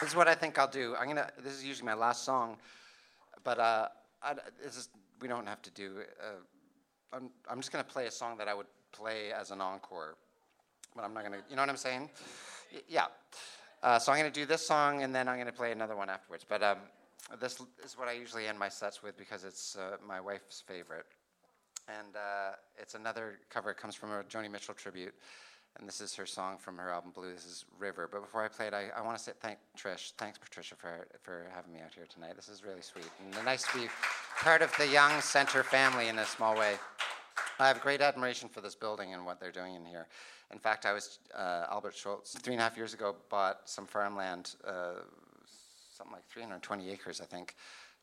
This 0.01 0.09
is 0.09 0.13
what 0.13 0.27
I 0.27 0.35
think 0.35 0.59
I'll 0.59 0.67
do. 0.67 0.97
I'm 0.99 1.07
gonna. 1.07 1.31
This 1.41 1.53
is 1.53 1.63
usually 1.63 1.85
my 1.85 1.93
last 1.93 2.25
song, 2.25 2.57
but 3.45 3.57
uh, 3.57 3.87
I, 4.21 4.33
this 4.61 4.75
is 4.75 4.89
we 5.21 5.29
don't 5.29 5.47
have 5.47 5.61
to 5.61 5.71
do. 5.71 5.99
Uh, 6.19 7.15
I'm 7.15 7.29
I'm 7.49 7.61
just 7.61 7.71
gonna 7.71 7.85
play 7.85 8.05
a 8.07 8.11
song 8.11 8.37
that 8.37 8.49
I 8.49 8.53
would 8.53 8.65
play 8.91 9.31
as 9.31 9.51
an 9.51 9.61
encore, 9.61 10.17
but 10.93 11.05
I'm 11.05 11.13
not 11.13 11.23
gonna. 11.23 11.37
You 11.49 11.55
know 11.55 11.61
what 11.61 11.69
I'm 11.69 11.77
saying? 11.77 12.09
Y- 12.73 12.81
yeah. 12.89 13.05
Uh, 13.81 13.97
so 13.97 14.11
I'm 14.11 14.17
gonna 14.17 14.31
do 14.31 14.45
this 14.45 14.67
song 14.67 15.03
and 15.03 15.15
then 15.15 15.29
I'm 15.29 15.37
gonna 15.37 15.53
play 15.53 15.71
another 15.71 15.95
one 15.95 16.09
afterwards. 16.09 16.45
But 16.45 16.63
um, 16.63 16.79
this 17.39 17.61
is 17.81 17.97
what 17.97 18.09
I 18.09 18.11
usually 18.11 18.47
end 18.47 18.59
my 18.59 18.67
sets 18.67 19.01
with 19.01 19.17
because 19.17 19.45
it's 19.45 19.77
uh, 19.77 19.95
my 20.05 20.19
wife's 20.19 20.59
favorite 20.59 21.05
and 21.87 22.15
uh, 22.15 22.51
it's 22.77 22.95
another 22.95 23.39
cover. 23.49 23.71
It 23.71 23.77
comes 23.77 23.95
from 23.95 24.11
a 24.11 24.23
Joni 24.23 24.49
Mitchell 24.49 24.73
tribute, 24.73 25.13
and 25.77 25.87
this 25.87 26.01
is 26.01 26.15
her 26.15 26.25
song 26.25 26.57
from 26.57 26.77
her 26.77 26.89
album 26.89 27.11
Blue. 27.13 27.31
This 27.33 27.45
is 27.45 27.65
River. 27.77 28.09
But 28.11 28.21
before 28.21 28.43
I 28.43 28.47
play 28.47 28.67
it, 28.67 28.73
I, 28.73 28.89
I 28.95 29.01
want 29.01 29.17
to 29.17 29.23
say 29.23 29.31
thank 29.39 29.59
Trish. 29.77 30.13
Thanks, 30.17 30.37
Patricia, 30.37 30.75
for 30.75 31.07
for 31.21 31.47
having 31.53 31.73
me 31.73 31.79
out 31.79 31.93
here 31.93 32.05
tonight. 32.11 32.35
This 32.35 32.49
is 32.49 32.63
really 32.63 32.81
sweet 32.81 33.09
and 33.23 33.45
nice 33.45 33.63
to 33.71 33.77
be 33.77 33.87
part 34.41 34.61
of 34.61 34.71
the 34.77 34.87
Young 34.87 35.21
Center 35.21 35.63
family 35.63 36.07
in 36.07 36.19
a 36.19 36.25
small 36.25 36.55
way. 36.55 36.75
I 37.59 37.67
have 37.67 37.81
great 37.81 38.01
admiration 38.01 38.49
for 38.49 38.61
this 38.61 38.75
building 38.75 39.13
and 39.13 39.25
what 39.25 39.39
they're 39.39 39.51
doing 39.51 39.75
in 39.75 39.85
here. 39.85 40.07
In 40.51 40.59
fact, 40.59 40.85
I 40.85 40.93
was 40.93 41.19
uh, 41.33 41.65
Albert 41.71 41.95
Schultz 41.95 42.33
three 42.33 42.53
and 42.53 42.61
a 42.61 42.63
half 42.63 42.77
years 42.77 42.93
ago 42.93 43.15
bought 43.29 43.61
some 43.65 43.85
farmland, 43.85 44.55
uh, 44.65 45.01
something 45.95 46.13
like 46.13 46.25
320 46.27 46.89
acres, 46.89 47.21
I 47.21 47.25
think, 47.25 47.55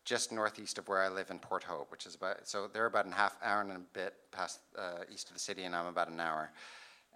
just 0.04 0.32
northeast 0.32 0.78
of 0.78 0.88
where 0.88 1.02
I 1.02 1.08
live 1.08 1.30
in 1.30 1.38
Port 1.38 1.62
Hope, 1.62 1.90
which 1.90 2.06
is 2.06 2.14
about 2.14 2.48
so 2.48 2.68
they're 2.72 2.86
about 2.86 3.06
a 3.06 3.14
half 3.14 3.36
hour 3.42 3.60
and 3.60 3.72
a 3.72 3.78
bit 3.92 4.14
past 4.30 4.60
uh, 4.78 5.04
east 5.12 5.28
of 5.28 5.34
the 5.34 5.40
city, 5.40 5.64
and 5.64 5.74
I'm 5.74 5.86
about 5.86 6.08
an 6.08 6.20
hour. 6.20 6.50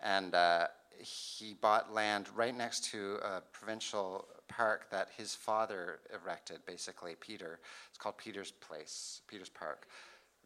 And 0.03 0.35
uh, 0.35 0.69
he 0.99 1.55
bought 1.55 1.93
land 1.93 2.29
right 2.35 2.57
next 2.57 2.85
to 2.93 3.17
a 3.23 3.41
provincial 3.53 4.29
park 4.49 4.91
that 4.91 5.09
his 5.17 5.35
father 5.35 6.01
erected, 6.15 6.59
basically 6.67 7.17
Peter. 7.19 7.59
It's 7.89 7.99
called 7.99 8.19
Peter's 8.19 8.53
Place, 8.53 9.23
Peter's 9.27 9.49
Park, 9.49 9.87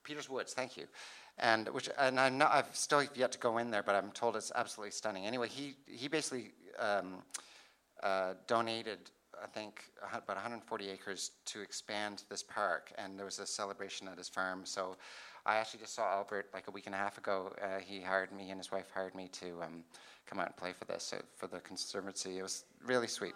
Peter's 0.02 0.28
Woods. 0.28 0.54
Thank 0.54 0.76
you. 0.76 0.86
And 1.38 1.68
which 1.68 1.88
and 1.98 2.18
I'm 2.18 2.38
not, 2.38 2.52
I've 2.52 2.74
still 2.74 3.04
yet 3.14 3.32
to 3.32 3.38
go 3.38 3.58
in 3.58 3.70
there, 3.70 3.82
but 3.82 3.94
I'm 3.94 4.10
told 4.12 4.36
it's 4.36 4.52
absolutely 4.54 4.92
stunning. 4.92 5.26
Anyway, 5.26 5.48
he 5.48 5.76
he 5.86 6.08
basically 6.08 6.52
um, 6.78 7.22
uh, 8.02 8.34
donated 8.46 8.98
I 9.42 9.46
think, 9.46 9.84
about 10.02 10.36
140 10.36 10.88
acres 10.90 11.32
to 11.46 11.60
expand 11.60 12.24
this 12.28 12.42
park, 12.42 12.92
and 12.98 13.18
there 13.18 13.24
was 13.24 13.38
a 13.38 13.46
celebration 13.46 14.08
at 14.08 14.18
his 14.18 14.28
farm. 14.28 14.62
So 14.64 14.96
I 15.46 15.56
actually 15.56 15.80
just 15.80 15.94
saw 15.94 16.10
Albert 16.10 16.46
like 16.52 16.68
a 16.68 16.70
week 16.70 16.86
and 16.86 16.94
a 16.94 16.98
half 16.98 17.18
ago. 17.18 17.52
Uh, 17.62 17.78
he 17.80 18.00
hired 18.00 18.32
me, 18.32 18.50
and 18.50 18.58
his 18.58 18.70
wife 18.70 18.90
hired 18.94 19.14
me 19.14 19.28
to 19.32 19.62
um, 19.62 19.84
come 20.26 20.40
out 20.40 20.46
and 20.46 20.56
play 20.56 20.72
for 20.72 20.84
this, 20.84 21.12
uh, 21.16 21.22
for 21.36 21.46
the 21.46 21.60
Conservancy. 21.60 22.38
It 22.38 22.42
was 22.42 22.64
really 22.84 23.08
sweet. 23.08 23.34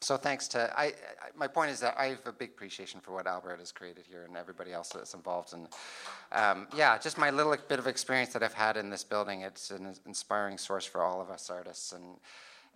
So 0.00 0.16
thanks 0.16 0.46
to 0.48 0.72
I, 0.78 0.84
I, 0.84 0.92
my 1.34 1.46
point 1.46 1.70
is 1.70 1.80
that 1.80 1.94
I 1.98 2.06
have 2.08 2.26
a 2.26 2.32
big 2.32 2.50
appreciation 2.50 3.00
for 3.00 3.12
what 3.12 3.26
Albert 3.26 3.60
has 3.60 3.72
created 3.72 4.04
here 4.06 4.24
and 4.24 4.36
everybody 4.36 4.72
else 4.72 4.90
that's 4.90 5.14
involved 5.14 5.54
and 5.54 5.68
um, 6.32 6.68
yeah 6.76 6.98
just 6.98 7.16
my 7.16 7.30
little 7.30 7.56
bit 7.68 7.78
of 7.78 7.86
experience 7.86 8.32
that 8.34 8.42
I've 8.42 8.52
had 8.52 8.76
in 8.76 8.90
this 8.90 9.04
building 9.04 9.40
it's 9.40 9.70
an 9.70 9.94
inspiring 10.04 10.58
source 10.58 10.84
for 10.84 11.02
all 11.02 11.20
of 11.20 11.30
us 11.30 11.48
artists 11.48 11.92
and 11.92 12.18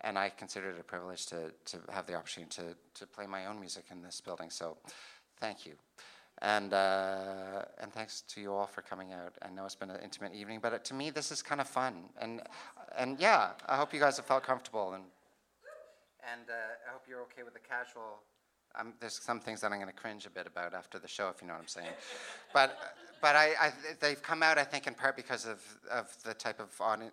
and 0.01 0.17
I 0.17 0.29
consider 0.29 0.69
it 0.71 0.79
a 0.79 0.83
privilege 0.83 1.25
to, 1.27 1.51
to 1.65 1.77
have 1.91 2.05
the 2.07 2.15
opportunity 2.15 2.51
to, 2.57 2.75
to 2.95 3.07
play 3.07 3.27
my 3.27 3.45
own 3.45 3.59
music 3.59 3.85
in 3.91 4.01
this 4.01 4.21
building. 4.21 4.49
So 4.49 4.77
thank 5.39 5.65
you. 5.65 5.73
And, 6.41 6.73
uh, 6.73 7.63
and 7.79 7.93
thanks 7.93 8.21
to 8.29 8.41
you 8.41 8.51
all 8.51 8.65
for 8.65 8.81
coming 8.81 9.13
out. 9.13 9.35
I 9.43 9.49
know 9.51 9.65
it's 9.65 9.75
been 9.75 9.91
an 9.91 9.99
intimate 10.03 10.33
evening, 10.33 10.59
but 10.61 10.83
to 10.85 10.93
me, 10.93 11.11
this 11.11 11.31
is 11.31 11.43
kind 11.43 11.61
of 11.61 11.67
fun. 11.67 12.05
And, 12.19 12.41
and 12.97 13.19
yeah, 13.19 13.51
I 13.67 13.77
hope 13.77 13.93
you 13.93 13.99
guys 13.99 14.17
have 14.17 14.25
felt 14.25 14.43
comfortable. 14.43 14.93
And, 14.93 15.03
and 16.31 16.49
uh, 16.49 16.87
I 16.87 16.93
hope 16.93 17.03
you're 17.07 17.21
okay 17.21 17.43
with 17.43 17.53
the 17.53 17.59
casual 17.59 18.23
There's 18.99 19.13
some 19.13 19.39
things 19.39 19.61
that 19.61 19.71
I'm 19.71 19.79
going 19.79 19.91
to 19.91 19.95
cringe 19.95 20.25
a 20.25 20.29
bit 20.29 20.47
about 20.47 20.73
after 20.73 20.99
the 20.99 21.07
show, 21.07 21.29
if 21.29 21.41
you 21.41 21.47
know 21.47 21.53
what 21.53 21.61
I'm 21.61 21.67
saying. 21.67 21.91
but 22.53 22.77
but 23.21 23.35
I, 23.35 23.49
I, 23.61 23.71
they've 23.99 24.21
come 24.21 24.41
out, 24.41 24.57
I 24.57 24.63
think, 24.63 24.87
in 24.87 24.95
part 24.95 25.15
because 25.15 25.45
of, 25.45 25.61
of 25.91 26.11
the 26.23 26.33
type 26.33 26.59
of 26.59 26.69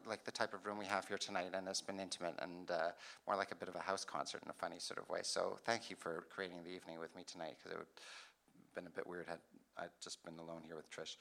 like 0.07 0.25
the 0.25 0.31
type 0.31 0.55
of 0.55 0.64
room 0.64 0.79
we 0.79 0.87
have 0.87 1.07
here 1.07 1.18
tonight, 1.18 1.51
and 1.53 1.68
it's 1.68 1.83
been 1.83 2.01
intimate 2.01 2.35
and 2.40 2.71
uh, 2.71 2.88
more 3.27 3.37
like 3.37 3.53
a 3.53 3.55
bit 3.55 3.68
of 3.68 3.77
a 3.77 3.81
house 3.81 4.05
concert 4.05 4.42
in 4.42 4.49
a 4.49 4.55
funny 4.55 4.79
sort 4.79 4.99
of 4.99 5.09
way. 5.11 5.21
So 5.23 5.59
thank 5.64 5.90
you 5.90 5.97
for 5.97 6.25
creating 6.31 6.59
the 6.64 6.71
evening 6.71 6.99
with 6.99 7.14
me 7.14 7.25
tonight, 7.27 7.57
because 7.59 7.73
it 7.73 7.79
would 7.79 7.87
have 7.87 8.75
been 8.75 8.87
a 8.87 8.97
bit 8.97 9.07
weird 9.07 9.27
had 9.29 9.38
I 9.77 9.85
just 10.03 10.25
been 10.25 10.38
alone 10.38 10.62
here 10.66 10.77
with 10.77 10.90
Trish. 10.90 11.16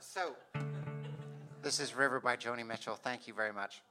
so 0.00 0.36
this 1.62 1.80
is 1.80 1.94
River 1.96 2.20
by 2.20 2.36
Joni 2.36 2.64
Mitchell. 2.64 2.94
Thank 2.94 3.26
you 3.26 3.34
very 3.34 3.52
much. 3.52 3.82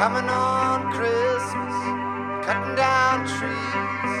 Coming 0.00 0.30
on 0.30 0.90
Christmas, 0.92 1.76
cutting 2.46 2.74
down 2.74 3.26
trees, 3.36 4.12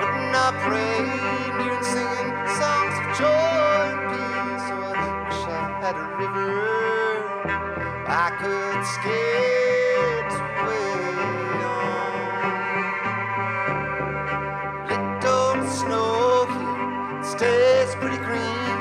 putting 0.00 0.32
up 0.32 0.56
reindeer 0.64 1.76
and 1.76 1.84
singing 1.84 2.32
songs 2.56 2.96
of 3.02 3.06
joy 3.20 3.84
and 3.92 4.00
peace. 4.08 4.64
So 4.66 4.74
I 4.80 5.04
wish 5.28 5.44
I 5.44 5.64
had 5.84 5.96
a 6.00 6.08
river 6.16 6.56
I 8.08 8.32
could 8.40 8.80
skate 8.94 10.34
away 10.56 10.96
on. 11.68 12.08
Little 14.88 15.60
snow 15.68 16.48
here 16.56 17.20
stays 17.22 17.92
pretty 17.96 18.20
green. 18.24 18.76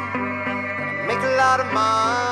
Make 1.06 1.20
a 1.20 1.36
lot 1.36 1.60
of 1.60 1.68
money 1.74 2.23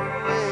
away 0.00 0.49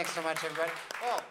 Thanks 0.00 0.14
so 0.14 0.22
much, 0.22 0.42
everybody. 0.42 0.70
Also, 1.04 1.22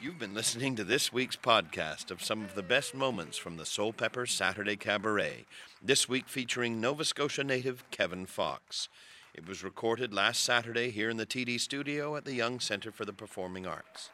You've 0.00 0.20
been 0.20 0.32
listening 0.32 0.76
to 0.76 0.84
this 0.84 1.12
week's 1.12 1.34
podcast 1.34 2.12
of 2.12 2.22
some 2.22 2.44
of 2.44 2.54
the 2.54 2.62
best 2.62 2.94
moments 2.94 3.36
from 3.36 3.56
the 3.56 3.64
Soulpepper 3.64 4.28
Saturday 4.28 4.76
Cabaret, 4.76 5.44
this 5.82 6.08
week 6.08 6.28
featuring 6.28 6.80
Nova 6.80 7.04
Scotia 7.04 7.42
native 7.42 7.82
Kevin 7.90 8.26
Fox. 8.26 8.88
It 9.34 9.48
was 9.48 9.64
recorded 9.64 10.14
last 10.14 10.44
Saturday 10.44 10.92
here 10.92 11.10
in 11.10 11.16
the 11.16 11.26
TD 11.26 11.58
studio 11.58 12.14
at 12.14 12.26
the 12.26 12.34
Young 12.34 12.60
Center 12.60 12.92
for 12.92 13.04
the 13.04 13.12
Performing 13.12 13.66
Arts. 13.66 14.10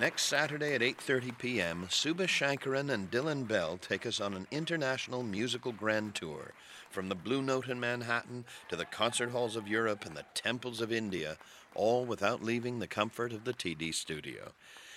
Next 0.00 0.22
Saturday 0.22 0.74
at 0.74 0.80
8:30 0.80 1.36
p.m., 1.36 1.86
Suba 1.90 2.26
Shankaran 2.26 2.90
and 2.90 3.10
Dylan 3.10 3.46
Bell 3.46 3.76
take 3.76 4.06
us 4.06 4.22
on 4.22 4.32
an 4.32 4.46
international 4.50 5.22
musical 5.22 5.70
grand 5.70 6.14
tour 6.14 6.54
from 6.88 7.10
the 7.10 7.14
Blue 7.14 7.42
Note 7.42 7.68
in 7.68 7.78
Manhattan 7.78 8.46
to 8.70 8.76
the 8.76 8.86
concert 8.86 9.30
halls 9.30 9.54
of 9.54 9.68
Europe 9.68 10.06
and 10.06 10.16
the 10.16 10.24
temples 10.32 10.80
of 10.80 10.92
India, 10.92 11.36
all 11.74 12.06
without 12.06 12.42
leaving 12.42 12.78
the 12.78 12.86
comfort 12.86 13.34
of 13.34 13.44
the 13.44 13.52
TD 13.52 13.92
studio. 13.92 14.52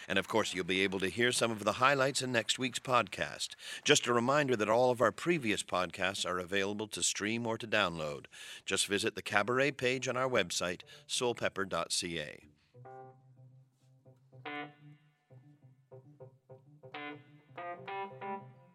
And 0.08 0.18
of 0.18 0.30
course, 0.30 0.54
you'll 0.54 0.64
be 0.64 0.82
able 0.82 1.00
to 1.00 1.10
hear 1.10 1.34
some 1.34 1.52
of 1.52 1.66
the 1.66 1.74
highlights 1.74 2.22
in 2.22 2.32
next 2.32 2.58
week's 2.58 2.80
podcast. 2.80 3.50
Just 3.84 4.08
a 4.08 4.14
reminder 4.14 4.56
that 4.56 4.70
all 4.70 4.92
of 4.92 5.02
our 5.02 5.12
previous 5.12 5.62
podcasts 5.62 6.26
are 6.26 6.40
available 6.40 6.88
to 6.88 7.04
stream 7.04 7.46
or 7.46 7.58
to 7.58 7.68
download. 7.68 8.26
Just 8.66 8.88
visit 8.88 9.16
the 9.16 9.22
cabaret 9.22 9.72
page 9.72 10.08
on 10.08 10.16
our 10.16 10.30
website, 10.30 10.82
soulpepper.ca. 11.08 12.46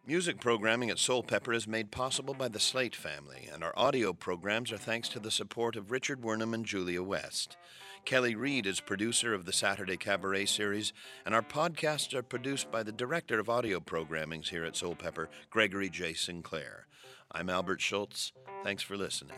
Music 0.07 0.41
programming 0.41 0.91
at 0.91 0.97
Soulpepper 0.97 1.55
is 1.55 1.69
made 1.69 1.93
possible 1.93 2.35
by 2.35 2.49
the 2.49 2.59
Slate 2.59 2.97
family, 2.97 3.49
and 3.53 3.63
our 3.63 3.73
audio 3.77 4.13
programs 4.13 4.73
are 4.73 4.77
thanks 4.77 5.09
to 5.11 5.21
the 5.21 5.31
support 5.31 5.77
of 5.77 5.93
Richard 5.93 6.23
Wernham 6.23 6.53
and 6.53 6.67
Julia 6.67 7.03
West. 7.03 7.57
Kelly 8.05 8.35
Reed 8.35 8.67
is 8.67 8.81
producer 8.81 9.35
of 9.35 9.45
the 9.45 9.53
Saturday 9.53 9.97
Cabaret 9.97 10.47
series, 10.47 10.93
and 11.25 11.35
our 11.35 11.43
podcasts 11.43 12.13
are 12.13 12.25
produced 12.25 12.73
by 12.73 12.83
the 12.83 12.91
director 12.91 13.39
of 13.39 13.49
audio 13.49 13.79
programmings 13.79 14.49
here 14.49 14.65
at 14.65 14.75
Soulpepper, 14.75 15.29
Gregory 15.49 15.89
J. 15.89 16.15
Sinclair. 16.15 16.87
I'm 17.31 17.49
Albert 17.49 17.81
Schultz. 17.81 18.33
Thanks 18.65 18.83
for 18.83 18.97
listening. 18.97 19.37